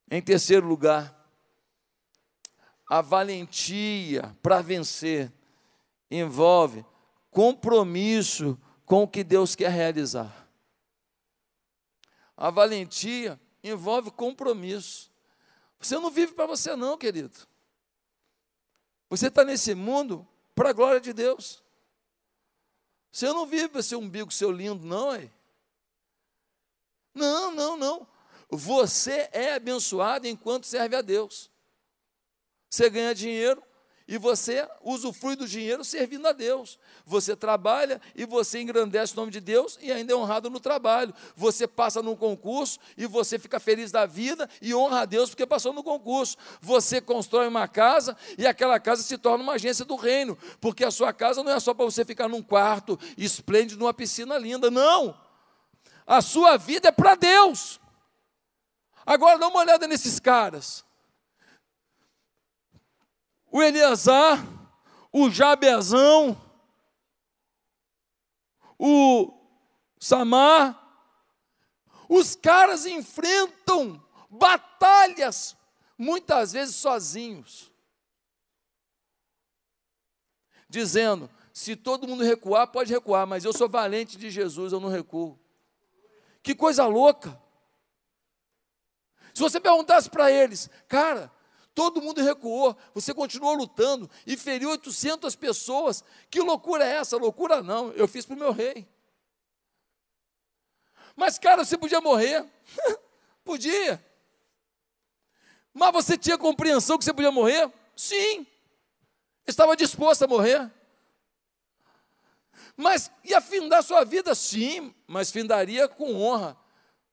[0.09, 1.13] Em terceiro lugar,
[2.89, 5.31] a valentia para vencer
[6.09, 6.85] envolve
[7.31, 10.47] compromisso com o que Deus quer realizar.
[12.35, 15.11] A valentia envolve compromisso.
[15.79, 17.47] Você não vive para você, não, querido.
[19.09, 21.63] Você está nesse mundo para a glória de Deus.
[23.11, 25.31] Você não vive para ser umbigo seu lindo, não, é?
[27.13, 28.07] Não, não, não.
[28.49, 31.51] Você é abençoado enquanto serve a Deus.
[32.69, 33.63] Você ganha dinheiro
[34.07, 36.79] e você usufrui do dinheiro servindo a Deus.
[37.05, 41.13] Você trabalha e você engrandece o nome de Deus e ainda é honrado no trabalho.
[41.35, 45.45] Você passa num concurso e você fica feliz da vida e honra a Deus porque
[45.45, 46.37] passou no concurso.
[46.61, 50.91] Você constrói uma casa e aquela casa se torna uma agência do reino, porque a
[50.91, 54.71] sua casa não é só para você ficar num quarto esplêndido, numa piscina linda.
[54.71, 55.17] Não!
[56.05, 57.81] A sua vida é para Deus.
[59.05, 60.86] Agora dá uma olhada nesses caras.
[63.51, 64.45] O Eleazar,
[65.11, 66.39] o Jabezão,
[68.77, 69.33] o
[69.99, 70.83] Samar,
[72.09, 75.55] os caras enfrentam batalhas,
[75.97, 77.71] muitas vezes sozinhos,
[80.69, 84.89] dizendo: se todo mundo recuar, pode recuar, mas eu sou valente de Jesus, eu não
[84.89, 85.39] recuo.
[86.43, 87.41] Que coisa louca!
[89.33, 91.31] Se você perguntasse para eles, cara,
[91.77, 97.17] todo mundo recuou, você continuou lutando e feriu 800 pessoas, que loucura é essa?
[97.17, 98.87] Loucura não, eu fiz para o meu rei.
[101.15, 102.43] Mas, cara, você podia morrer?
[103.45, 104.03] podia.
[105.71, 107.71] Mas você tinha compreensão que você podia morrer?
[107.95, 108.47] Sim.
[109.45, 110.71] Estava disposto a morrer.
[112.75, 114.33] Mas ia findar sua vida?
[114.33, 116.57] Sim, mas findaria com honra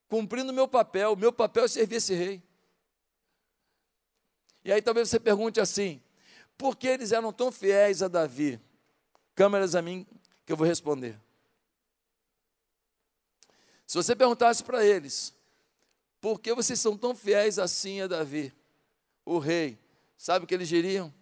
[0.08, 1.14] cumprindo meu papel.
[1.16, 2.42] Meu papel é servir esse rei.
[4.64, 6.00] E aí talvez você pergunte assim:
[6.56, 8.60] por que eles eram tão fiéis a Davi?
[9.34, 10.06] Câmeras a mim
[10.46, 11.20] que eu vou responder.
[13.86, 15.34] Se você perguntasse para eles,
[16.20, 18.52] por que vocês são tão fiéis assim a Davi,
[19.24, 19.78] o rei?
[20.16, 21.12] Sabe o que eles diriam?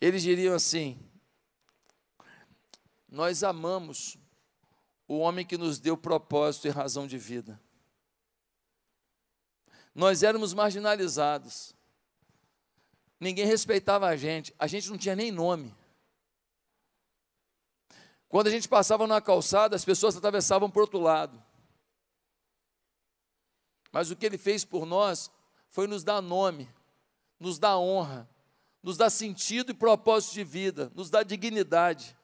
[0.00, 0.98] Eles diriam assim:
[3.08, 4.18] Nós amamos
[5.08, 7.58] o homem que nos deu propósito e razão de vida.
[9.94, 11.74] Nós éramos marginalizados.
[13.20, 15.74] Ninguém respeitava a gente, a gente não tinha nem nome.
[18.28, 21.40] Quando a gente passava na calçada, as pessoas atravessavam para o outro lado.
[23.92, 25.30] Mas o que ele fez por nós
[25.68, 26.68] foi nos dar nome,
[27.38, 28.28] nos dar honra,
[28.82, 32.16] nos dar sentido e propósito de vida, nos dar dignidade.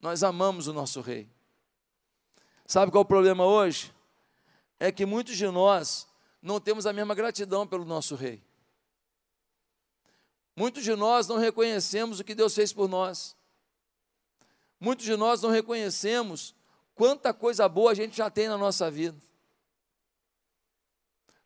[0.00, 1.30] Nós amamos o nosso rei.
[2.66, 3.94] Sabe qual é o problema hoje?
[4.80, 6.08] É que muitos de nós
[6.42, 8.42] não temos a mesma gratidão pelo nosso rei.
[10.56, 13.36] Muitos de nós não reconhecemos o que Deus fez por nós.
[14.78, 16.54] Muitos de nós não reconhecemos
[16.94, 19.16] quanta coisa boa a gente já tem na nossa vida.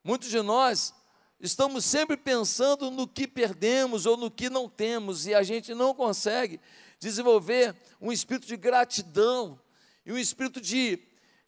[0.02, 0.94] Muitos de nós
[1.38, 5.94] estamos sempre pensando no que perdemos ou no que não temos e a gente não
[5.94, 6.58] consegue
[6.98, 9.60] desenvolver um espírito de gratidão
[10.04, 10.98] e um espírito de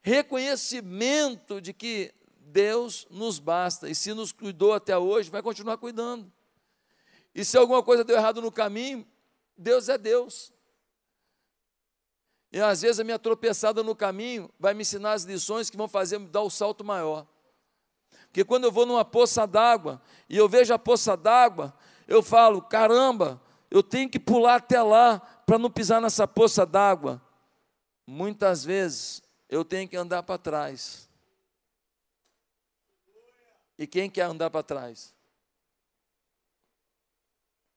[0.03, 2.15] reconhecimento de que
[2.49, 3.89] Deus nos basta.
[3.89, 6.33] E se nos cuidou até hoje, vai continuar cuidando.
[7.35, 9.07] E se alguma coisa deu errado no caminho,
[9.57, 10.53] Deus é Deus.
[12.51, 15.87] E às vezes a minha tropeçada no caminho vai me ensinar as lições que vão
[15.87, 17.27] fazer me dar o salto maior.
[18.27, 21.75] Porque quando eu vou numa poça d'água e eu vejo a poça d'água,
[22.07, 27.21] eu falo: caramba, eu tenho que pular até lá para não pisar nessa poça d'água.
[28.07, 31.08] Muitas vezes eu tenho que andar para trás
[33.79, 35.15] e quem quer andar para trás?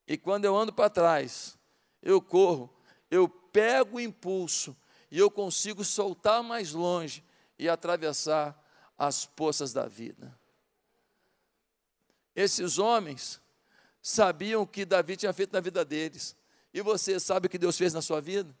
[0.06, 1.56] E quando eu ando para trás,
[2.02, 2.74] eu corro,
[3.10, 4.76] eu pego o impulso
[5.10, 7.24] e eu consigo soltar mais longe
[7.58, 8.58] e atravessar
[8.98, 10.36] as poças da vida.
[12.34, 13.40] Esses homens
[14.00, 16.34] sabiam o que Davi tinha feito na vida deles.
[16.74, 18.52] E você sabe o que Deus fez na sua vida?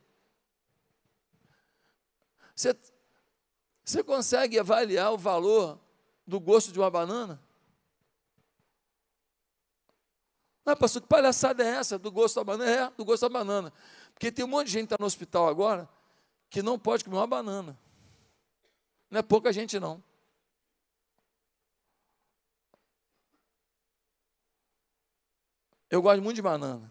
[2.54, 2.76] Você,
[3.82, 5.80] você consegue avaliar o valor
[6.32, 7.38] do gosto de uma banana?
[10.64, 12.70] Não, pastor, que palhaçada é essa do gosto da banana?
[12.70, 13.70] É, do gosto da banana.
[14.14, 15.86] Porque tem um monte de gente que está no hospital agora
[16.48, 17.78] que não pode comer uma banana.
[19.10, 20.02] Não é pouca gente, não.
[25.90, 26.90] Eu gosto muito de banana.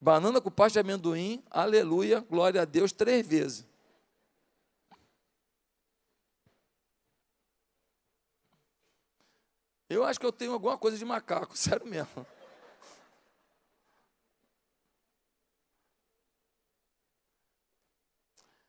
[0.00, 3.67] Banana com pasta de amendoim, aleluia, glória a Deus, três vezes.
[9.88, 12.26] Eu acho que eu tenho alguma coisa de macaco, sério mesmo.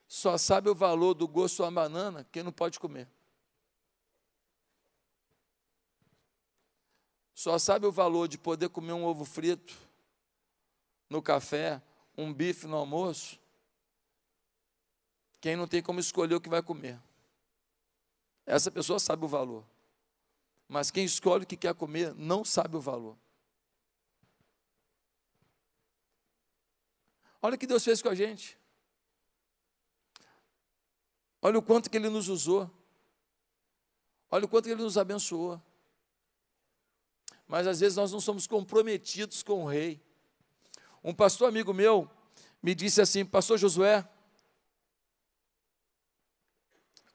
[0.07, 3.07] Só sabe o valor do gosto uma banana quem não pode comer.
[7.34, 9.74] Só sabe o valor de poder comer um ovo frito
[11.09, 11.82] no café,
[12.17, 13.39] um bife no almoço,
[15.39, 16.99] quem não tem como escolher o que vai comer.
[18.45, 19.63] Essa pessoa sabe o valor.
[20.70, 23.17] Mas quem escolhe o que quer comer não sabe o valor.
[27.41, 28.57] Olha o que Deus fez com a gente.
[31.41, 32.72] Olha o quanto que Ele nos usou.
[34.32, 35.61] Olha o quanto que Ele nos abençoou
[37.49, 39.99] mas às vezes nós não somos comprometidos com o rei.
[41.03, 42.07] Um pastor amigo meu
[42.61, 44.07] me disse assim: Pastor Josué,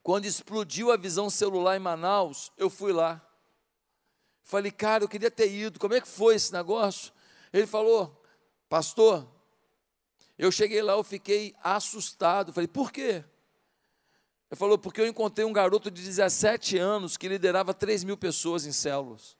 [0.02, 3.24] quando explodiu a visão celular em Manaus, eu fui lá.
[4.44, 7.12] Falei, cara, eu queria ter ido, como é que foi esse negócio?
[7.50, 8.22] Ele falou,
[8.68, 9.26] pastor,
[10.38, 12.52] eu cheguei lá, eu fiquei assustado.
[12.52, 13.24] Falei, por quê?
[14.50, 18.66] Ele falou, porque eu encontrei um garoto de 17 anos que liderava 3 mil pessoas
[18.66, 19.34] em células.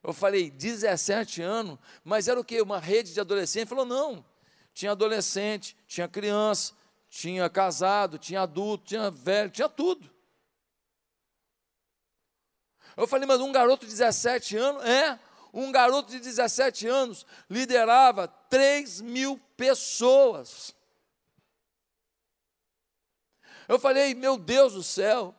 [0.00, 2.62] Eu falei, 17 anos, mas era o quê?
[2.62, 3.62] Uma rede de adolescente?
[3.62, 4.24] Ele falou, não.
[4.72, 6.72] Tinha adolescente, tinha criança,
[7.08, 10.08] tinha casado, tinha adulto, tinha velho, tinha tudo.
[12.96, 15.18] Eu falei, mas um garoto de 17 anos, é,
[15.52, 20.74] um garoto de 17 anos liderava 3 mil pessoas.
[23.68, 25.34] Eu falei, meu Deus do céu,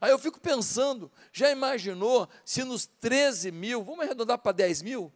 [0.00, 5.12] Aí eu fico pensando, já imaginou se nos 13 mil, vamos arredondar para 10 mil?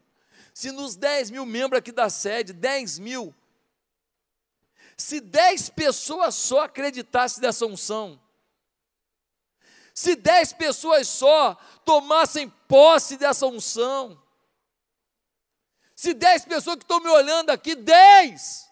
[0.55, 3.35] Se nos 10 mil membros aqui da sede, 10 mil,
[4.97, 8.21] se 10 pessoas só acreditassem dessa unção,
[9.95, 14.21] se 10 pessoas só tomassem posse dessa unção,
[15.95, 18.67] se 10 pessoas que estão me olhando aqui, 10,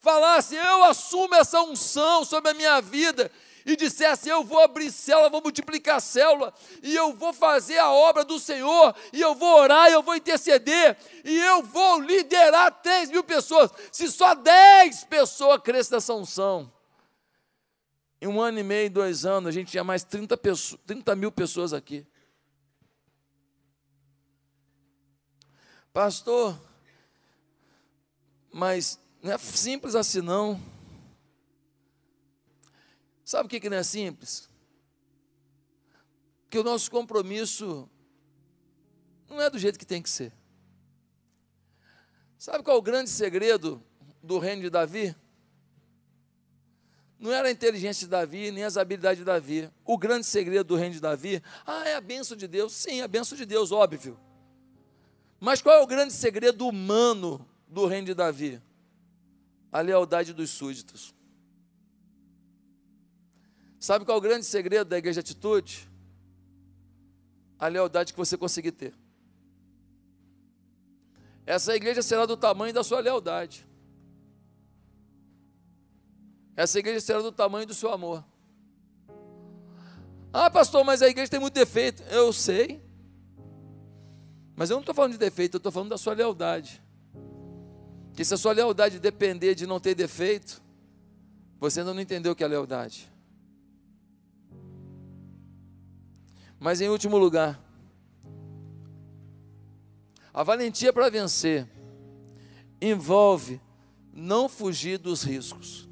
[0.00, 3.30] falassem, eu assumo essa unção sobre a minha vida,
[3.66, 8.24] e dissesse: Eu vou abrir célula, vou multiplicar célula, e eu vou fazer a obra
[8.24, 13.10] do Senhor, e eu vou orar, e eu vou interceder, e eu vou liderar 3
[13.10, 13.70] mil pessoas.
[13.90, 16.72] Se só 10 pessoas crescem nessa unção,
[18.20, 21.30] em um ano e meio, dois anos, a gente tinha mais 30, pessoas, 30 mil
[21.30, 22.06] pessoas aqui.
[25.92, 26.58] Pastor,
[28.52, 30.60] mas não é simples assim não.
[33.24, 34.48] Sabe o que, não é simples?
[36.48, 37.90] Que o nosso compromisso
[39.28, 40.32] não é do jeito que tem que ser.
[42.38, 43.82] Sabe qual é o grande segredo
[44.22, 45.16] do reino de Davi?
[47.18, 49.70] Não era a inteligência de Davi, nem as habilidades de Davi.
[49.84, 52.72] O grande segredo do reino de Davi, ah, é a benção de Deus.
[52.72, 54.18] Sim, a benção de Deus, óbvio.
[55.40, 58.60] Mas qual é o grande segredo humano do reino de Davi?
[59.72, 61.14] A lealdade dos súditos.
[63.78, 65.88] Sabe qual é o grande segredo da igreja de atitude?
[67.58, 68.94] A lealdade que você conseguir ter.
[71.46, 73.65] Essa igreja será do tamanho da sua lealdade.
[76.56, 78.24] Essa igreja será do tamanho do seu amor.
[80.32, 82.02] Ah, pastor, mas a igreja tem muito defeito.
[82.04, 82.82] Eu sei.
[84.54, 86.82] Mas eu não estou falando de defeito, eu estou falando da sua lealdade.
[88.14, 90.62] Que se a sua lealdade depender de não ter defeito,
[91.60, 93.12] você ainda não entendeu o que é lealdade.
[96.58, 97.60] Mas em último lugar,
[100.32, 101.68] a valentia para vencer
[102.80, 103.60] envolve
[104.12, 105.85] não fugir dos riscos.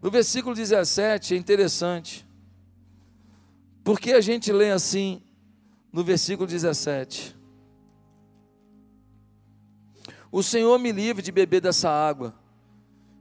[0.00, 2.26] No versículo 17 é interessante,
[3.84, 5.22] porque a gente lê assim
[5.92, 7.36] no versículo 17:
[10.32, 12.34] O Senhor me livre de beber dessa água,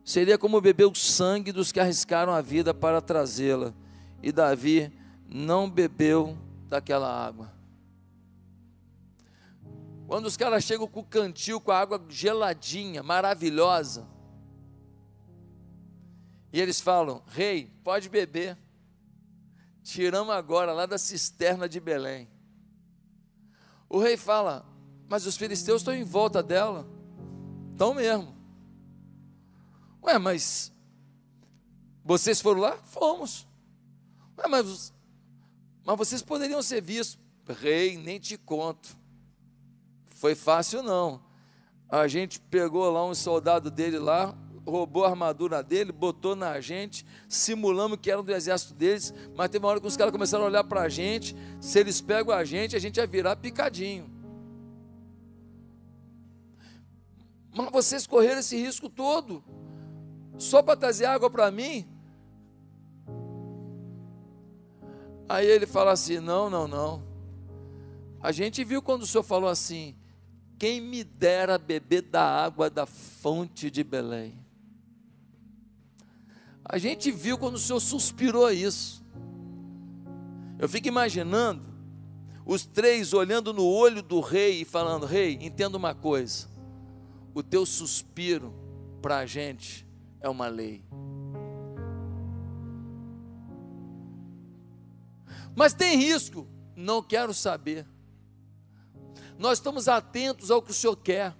[0.05, 3.73] seria como beber o sangue dos que arriscaram a vida para trazê-la.
[4.23, 4.91] E Davi
[5.27, 7.51] não bebeu daquela água.
[10.07, 14.07] Quando os caras chegam com o cantil, com a água geladinha, maravilhosa,
[16.51, 18.57] e eles falam: Rei, pode beber.
[19.83, 22.29] Tiramos agora lá da cisterna de Belém.
[23.87, 24.65] O rei fala:
[25.07, 26.87] Mas os filisteus estão em volta dela.
[27.71, 28.35] Estão mesmo.
[30.03, 30.71] Ué, mas
[32.03, 32.77] vocês foram lá?
[32.77, 33.47] Fomos.
[34.37, 34.93] Ah, mas,
[35.85, 37.19] mas vocês poderiam ser vistos.
[37.47, 38.97] Rei, nem te conto.
[40.07, 41.21] Foi fácil não.
[41.87, 44.37] A gente pegou lá um soldado dele lá,
[44.69, 49.65] roubou a armadura dele, botou na gente, simulamos que eram do exército deles, mas teve
[49.65, 52.43] uma hora que os caras começaram a olhar para a gente, se eles pegam a
[52.43, 54.09] gente, a gente ia virar picadinho.
[57.53, 59.43] Mas vocês correram esse risco todo,
[60.37, 61.87] só para trazer água para mim?
[65.27, 67.03] Aí ele fala assim: não, não, não.
[68.21, 69.95] A gente viu quando o senhor falou assim:
[70.57, 74.37] quem me dera beber da água da fonte de Belém.
[76.69, 79.03] A gente viu quando o Senhor suspirou isso.
[80.59, 81.67] Eu fico imaginando
[82.45, 86.47] os três olhando no olho do rei e falando: Rei, entenda uma coisa.
[87.33, 88.53] O teu suspiro
[89.01, 89.85] para a gente
[90.21, 90.85] é uma lei.
[95.55, 96.47] Mas tem risco?
[96.75, 97.85] Não quero saber
[99.39, 101.33] nós estamos atentos ao que o Senhor quer.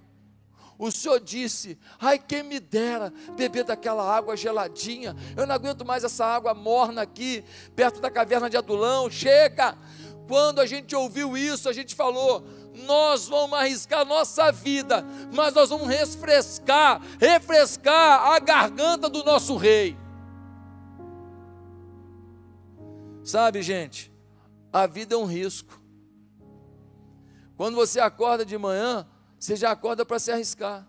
[0.79, 5.13] O Senhor disse: Ai, quem me dera beber daquela água geladinha.
[5.35, 7.43] Eu não aguento mais essa água morna aqui,
[7.75, 9.09] perto da caverna de Adulão.
[9.11, 9.77] Chega!
[10.25, 12.45] Quando a gente ouviu isso, a gente falou:
[12.85, 19.97] Nós vamos arriscar nossa vida, mas nós vamos refrescar, refrescar a garganta do nosso rei.
[23.21, 24.09] Sabe, gente,
[24.71, 25.77] a vida é um risco.
[27.57, 29.05] Quando você acorda de manhã,
[29.39, 30.85] você já acorda para se arriscar.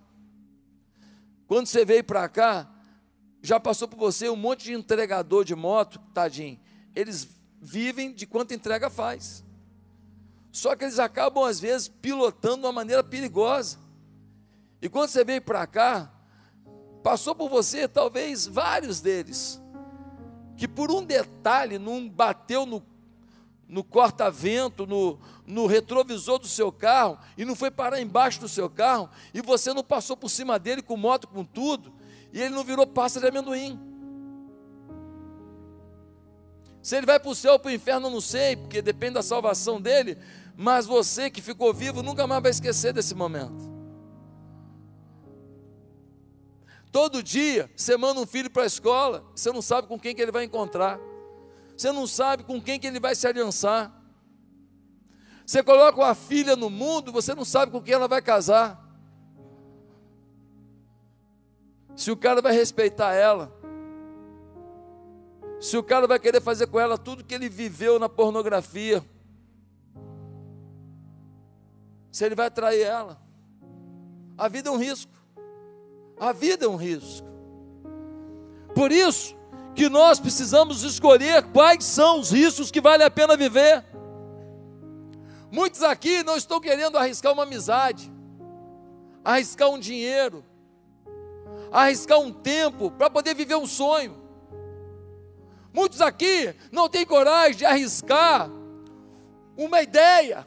[1.47, 2.69] Quando você veio para cá,
[3.43, 6.59] já passou por você um monte de entregador de moto, tadinho.
[6.95, 7.29] Eles
[7.61, 9.45] vivem de quanto entrega faz.
[10.53, 13.79] Só que eles acabam, às vezes, pilotando de uma maneira perigosa.
[14.83, 16.13] E quando você veio para cá,
[17.03, 19.61] passou por você, talvez vários deles,
[20.57, 22.81] que por um detalhe não bateu no
[23.71, 28.68] no corta-vento, no, no retrovisor do seu carro, e não foi parar embaixo do seu
[28.68, 31.93] carro, e você não passou por cima dele com moto, com tudo,
[32.33, 33.79] e ele não virou pasta de amendoim.
[36.83, 39.14] Se ele vai para o céu ou para o inferno, eu não sei, porque depende
[39.14, 40.18] da salvação dele,
[40.57, 43.71] mas você que ficou vivo nunca mais vai esquecer desse momento.
[46.91, 50.21] Todo dia você manda um filho para a escola, você não sabe com quem que
[50.21, 50.99] ele vai encontrar.
[51.81, 53.91] Você não sabe com quem que ele vai se aliançar.
[55.47, 58.87] Você coloca uma filha no mundo, você não sabe com quem ela vai casar.
[61.97, 63.51] Se o cara vai respeitar ela.
[65.59, 69.03] Se o cara vai querer fazer com ela tudo que ele viveu na pornografia.
[72.12, 73.18] Se ele vai trair ela.
[74.37, 75.12] A vida é um risco.
[76.18, 77.26] A vida é um risco.
[78.74, 79.39] Por isso,
[79.75, 83.85] que nós precisamos escolher quais são os riscos que vale a pena viver.
[85.51, 88.11] Muitos aqui não estão querendo arriscar uma amizade,
[89.25, 90.45] arriscar um dinheiro,
[91.73, 94.16] arriscar um tempo para poder viver um sonho.
[95.73, 98.51] Muitos aqui não têm coragem de arriscar
[99.57, 100.47] uma ideia.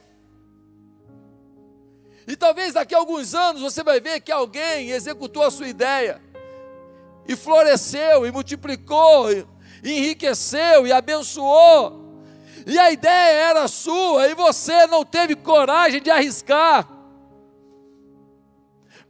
[2.25, 6.21] E talvez daqui a alguns anos você vai ver que alguém executou a sua ideia
[7.27, 9.45] e floresceu, e multiplicou, e
[9.83, 12.03] enriqueceu, e abençoou.
[12.65, 16.87] E a ideia era sua, e você não teve coragem de arriscar.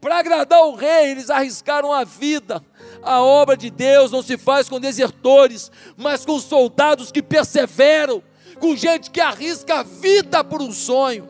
[0.01, 2.63] Para agradar o rei, eles arriscaram a vida.
[3.01, 8.21] A obra de Deus não se faz com desertores, mas com soldados que perseveram,
[8.59, 11.29] com gente que arrisca a vida por um sonho.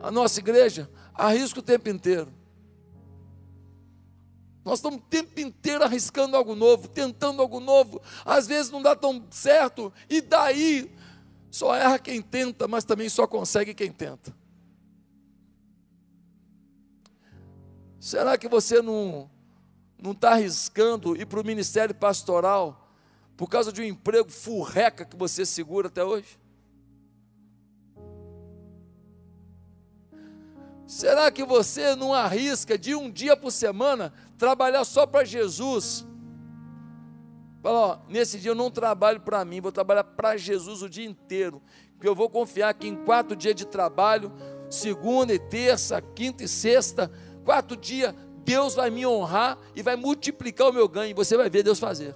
[0.00, 2.32] A nossa igreja arrisca o tempo inteiro.
[4.64, 8.00] Nós estamos o tempo inteiro arriscando algo novo, tentando algo novo.
[8.24, 10.90] Às vezes não dá tão certo, e daí
[11.50, 14.34] só erra quem tenta, mas também só consegue quem tenta.
[18.00, 19.30] Será que você não
[19.98, 22.90] não está arriscando ir para o ministério pastoral
[23.36, 26.38] por causa de um emprego furreca que você segura até hoje?
[30.86, 36.06] Será que você não arrisca de um dia por semana trabalhar só para Jesus?
[37.62, 41.06] Fala, ó, nesse dia eu não trabalho para mim, vou trabalhar para Jesus o dia
[41.06, 41.62] inteiro.
[41.94, 44.30] Porque eu vou confiar que em quatro dias de trabalho,
[44.68, 47.10] segunda e terça, quinta e sexta,
[47.44, 48.14] quatro dias,
[48.44, 51.10] Deus vai me honrar e vai multiplicar o meu ganho.
[51.10, 52.14] E você vai ver Deus fazer.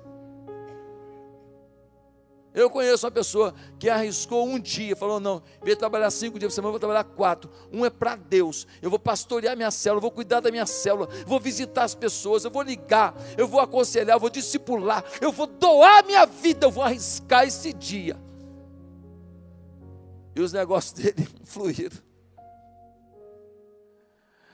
[2.59, 6.39] Eu conheço uma pessoa que arriscou um dia, falou: não, em vez de trabalhar cinco
[6.39, 7.51] dias por semana, eu vou trabalhar quatro.
[7.73, 8.67] Um é para Deus.
[8.83, 12.51] Eu vou pastorear minha célula, vou cuidar da minha célula, vou visitar as pessoas, eu
[12.51, 16.83] vou ligar, eu vou aconselhar, eu vou discipular, eu vou doar minha vida, eu vou
[16.83, 18.17] arriscar esse dia.
[20.35, 21.99] E os negócios dele fluíram.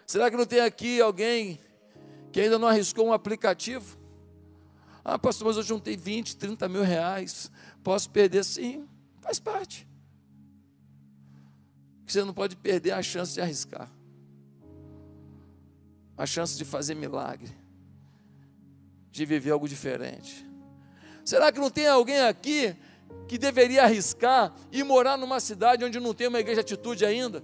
[0.07, 1.59] Será que não tem aqui alguém
[2.34, 3.96] que ainda não arriscou um aplicativo.
[5.05, 7.50] Ah, pastor, mas eu juntei 20, 30 mil reais.
[7.82, 8.42] Posso perder?
[8.42, 8.88] Sim,
[9.20, 9.86] faz parte.
[12.07, 13.90] Você não pode perder a chance de arriscar,
[16.16, 17.50] a chance de fazer milagre,
[19.11, 20.46] de viver algo diferente.
[21.24, 22.74] Será que não tem alguém aqui
[23.26, 27.42] que deveria arriscar e morar numa cidade onde não tem uma igreja de atitude ainda?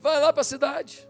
[0.00, 1.08] Vai lá para a cidade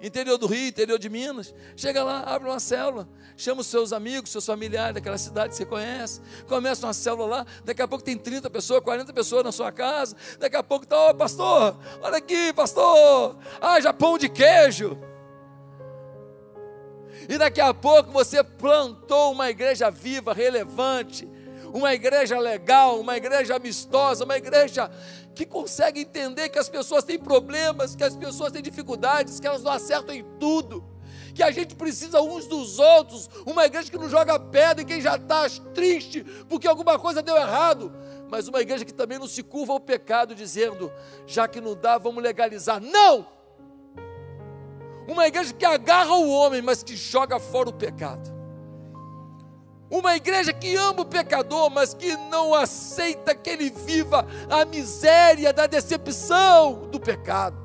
[0.00, 1.54] interior do Rio, interior de Minas.
[1.76, 5.64] Chega lá, abre uma célula, chama os seus amigos, seus familiares daquela cidade que você
[5.64, 6.20] conhece.
[6.46, 10.16] Começa uma célula lá, daqui a pouco tem 30 pessoas, 40 pessoas na sua casa.
[10.38, 13.36] Daqui a pouco está, ô oh, pastor, olha aqui, pastor.
[13.60, 14.98] Ah, já pão de queijo.
[17.28, 21.28] E daqui a pouco você plantou uma igreja viva, relevante,
[21.72, 24.90] uma igreja legal, uma igreja amistosa, uma igreja
[25.36, 29.62] que consegue entender que as pessoas têm problemas, que as pessoas têm dificuldades, que elas
[29.62, 30.82] não acertam em tudo,
[31.34, 34.98] que a gente precisa uns dos outros, uma igreja que não joga pedra em quem
[34.98, 37.92] já está triste porque alguma coisa deu errado,
[38.30, 40.90] mas uma igreja que também não se curva ao pecado, dizendo,
[41.26, 42.80] já que não dá, vamos legalizar.
[42.80, 43.26] Não!
[45.06, 48.35] Uma igreja que agarra o homem, mas que joga fora o pecado.
[49.88, 55.52] Uma igreja que ama o pecador, mas que não aceita que ele viva a miséria
[55.52, 57.56] da decepção do pecado.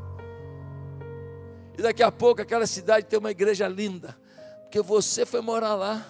[1.77, 4.15] E daqui a pouco aquela cidade tem uma igreja linda,
[4.63, 6.05] porque você foi morar lá,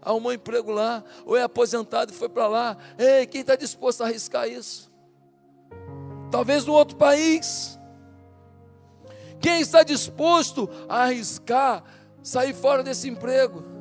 [0.00, 2.76] arrumou um emprego lá, ou é aposentado e foi para lá.
[2.96, 4.88] Ei, quem está disposto a arriscar isso?
[6.30, 7.76] Talvez no outro país.
[9.40, 11.82] Quem está disposto a arriscar
[12.22, 13.77] sair fora desse emprego?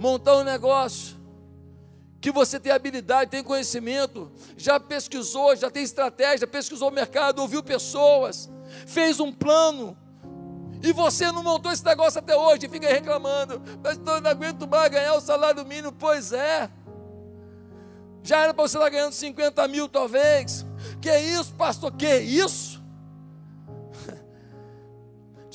[0.00, 1.16] Montar um negócio,
[2.20, 7.62] que você tem habilidade, tem conhecimento, já pesquisou, já tem estratégia, pesquisou o mercado, ouviu
[7.62, 8.50] pessoas,
[8.86, 9.96] fez um plano,
[10.82, 14.90] e você não montou esse negócio até hoje, fica reclamando, mas eu não aguento mais
[14.90, 16.70] ganhar o salário mínimo, pois é.
[18.22, 20.66] Já era para você estar ganhando 50 mil, talvez.
[21.00, 21.92] Que isso, pastor?
[21.92, 22.69] Que isso?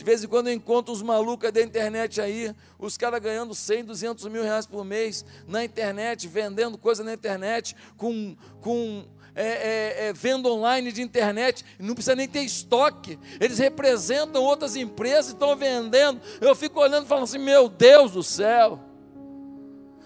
[0.03, 4.27] Vez em quando eu encontro uns malucos da internet aí, os caras ganhando 100, 200
[4.27, 10.13] mil reais por mês na internet, vendendo coisa na internet, com, com é, é, é,
[10.13, 16.21] venda online de internet, não precisa nem ter estoque, eles representam outras empresas, estão vendendo.
[16.41, 18.79] Eu fico olhando e falando assim: meu Deus do céu,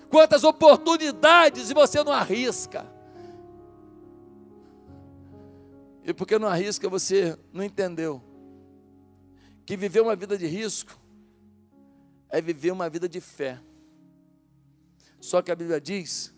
[0.09, 2.85] quantas oportunidades e você não arrisca.
[6.03, 8.28] E porque não arrisca, você não entendeu
[9.69, 10.99] que viver uma vida de risco
[12.27, 13.61] é viver uma vida de fé.
[15.21, 16.33] Só que a Bíblia diz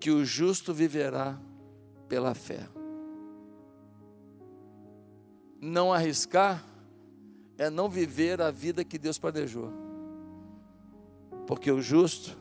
[0.00, 1.38] que o justo viverá
[2.08, 2.68] pela fé.
[5.60, 6.64] Não arriscar
[7.56, 9.72] é não viver a vida que Deus planejou.
[11.46, 12.36] Porque o justo,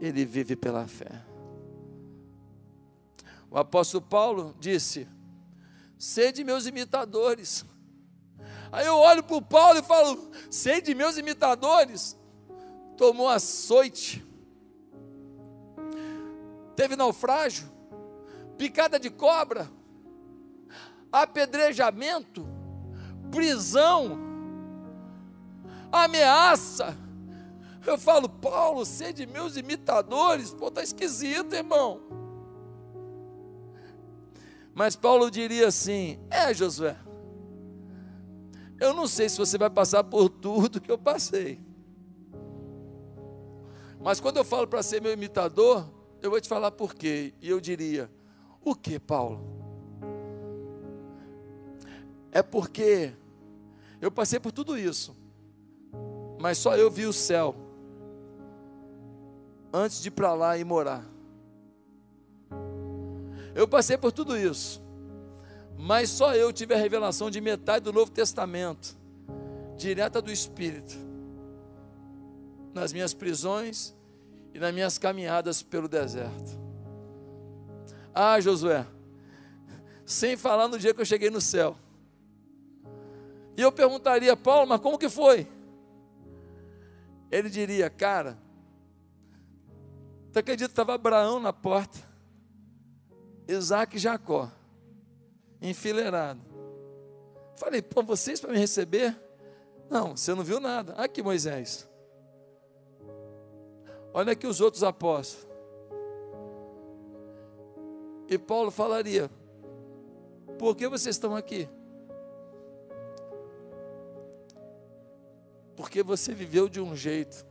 [0.00, 1.22] ele vive pela fé.
[3.50, 5.06] O apóstolo Paulo disse:
[5.98, 7.66] Sede meus imitadores,
[8.72, 12.18] Aí eu olho para o Paulo e falo: sei de meus imitadores,
[12.96, 14.26] tomou açoite,
[16.74, 17.70] teve naufrágio,
[18.56, 19.70] picada de cobra,
[21.12, 22.48] apedrejamento,
[23.30, 24.18] prisão,
[25.92, 26.96] ameaça.
[27.84, 32.00] Eu falo, Paulo, sei de meus imitadores, pô, tá esquisito, irmão.
[34.72, 36.96] Mas Paulo diria assim: é, Josué,
[38.82, 41.60] eu não sei se você vai passar por tudo que eu passei.
[44.00, 45.86] Mas quando eu falo para ser meu imitador,
[46.20, 47.32] eu vou te falar por quê.
[47.40, 48.10] E eu diria:
[48.60, 49.40] O que, Paulo?
[52.32, 53.12] É porque
[54.00, 55.14] eu passei por tudo isso,
[56.40, 57.54] mas só eu vi o céu
[59.72, 61.06] antes de ir para lá e morar.
[63.54, 64.82] Eu passei por tudo isso,
[65.82, 68.96] mas só eu tive a revelação de metade do Novo Testamento,
[69.76, 70.94] direta do Espírito,
[72.72, 73.92] nas minhas prisões
[74.54, 76.56] e nas minhas caminhadas pelo deserto.
[78.14, 78.86] Ah, Josué,
[80.06, 81.76] sem falar no dia que eu cheguei no céu.
[83.56, 85.48] E eu perguntaria, Paulo, mas como que foi?
[87.28, 88.38] Ele diria, cara,
[90.32, 91.98] tu acredita que estava Abraão na porta,
[93.48, 94.48] Isaac e Jacó
[95.62, 96.40] enfileirado.
[97.56, 99.16] Falei, pô, vocês para me receber?
[99.88, 100.92] Não, você não viu nada.
[100.94, 101.88] Aqui, Moisés.
[104.12, 105.46] Olha aqui os outros apóstolos.
[108.28, 109.30] E Paulo falaria:
[110.58, 111.68] Por que vocês estão aqui?
[115.82, 117.44] porque você viveu de um jeito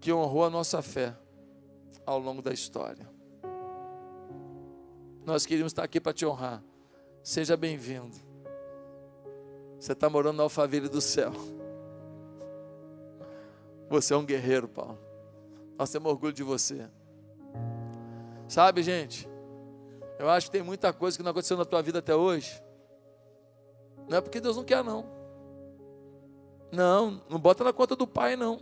[0.00, 1.16] que honrou a nossa fé
[2.04, 3.08] ao longo da história.
[5.24, 6.62] Nós queríamos estar aqui para te honrar.
[7.22, 8.16] Seja bem-vindo.
[9.78, 11.32] Você está morando na alfaville do céu.
[13.88, 14.98] Você é um guerreiro, Paulo.
[15.78, 16.88] Nós temos orgulho de você.
[18.48, 19.28] Sabe, gente?
[20.18, 22.60] Eu acho que tem muita coisa que não aconteceu na tua vida até hoje.
[24.08, 25.06] Não é porque Deus não quer, não.
[26.72, 28.60] Não, não bota na conta do Pai, não.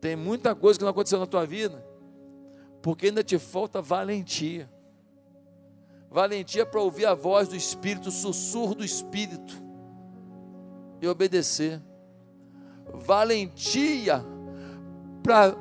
[0.00, 1.84] Tem muita coisa que não aconteceu na tua vida,
[2.82, 4.68] porque ainda te falta valentia.
[6.10, 9.62] Valentia para ouvir a voz do Espírito, o sussurro do Espírito
[11.00, 11.82] e obedecer.
[12.94, 14.24] Valentia
[15.22, 15.54] para,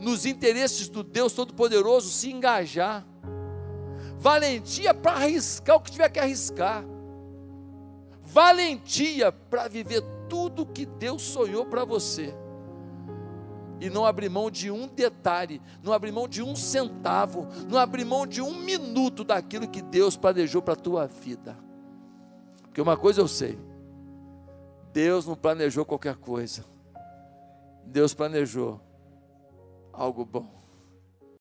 [0.00, 3.06] nos interesses do Deus Todo-Poderoso, se engajar.
[4.18, 6.84] Valentia para arriscar o que tiver que arriscar.
[8.22, 12.34] Valentia para viver tudo que Deus sonhou para você
[13.82, 18.04] e não abrir mão de um detalhe, não abrir mão de um centavo, não abrir
[18.04, 21.58] mão de um minuto daquilo que Deus planejou para a tua vida.
[22.62, 23.58] Porque uma coisa eu sei:
[24.92, 26.64] Deus não planejou qualquer coisa,
[27.84, 28.80] Deus planejou
[29.92, 30.61] algo bom.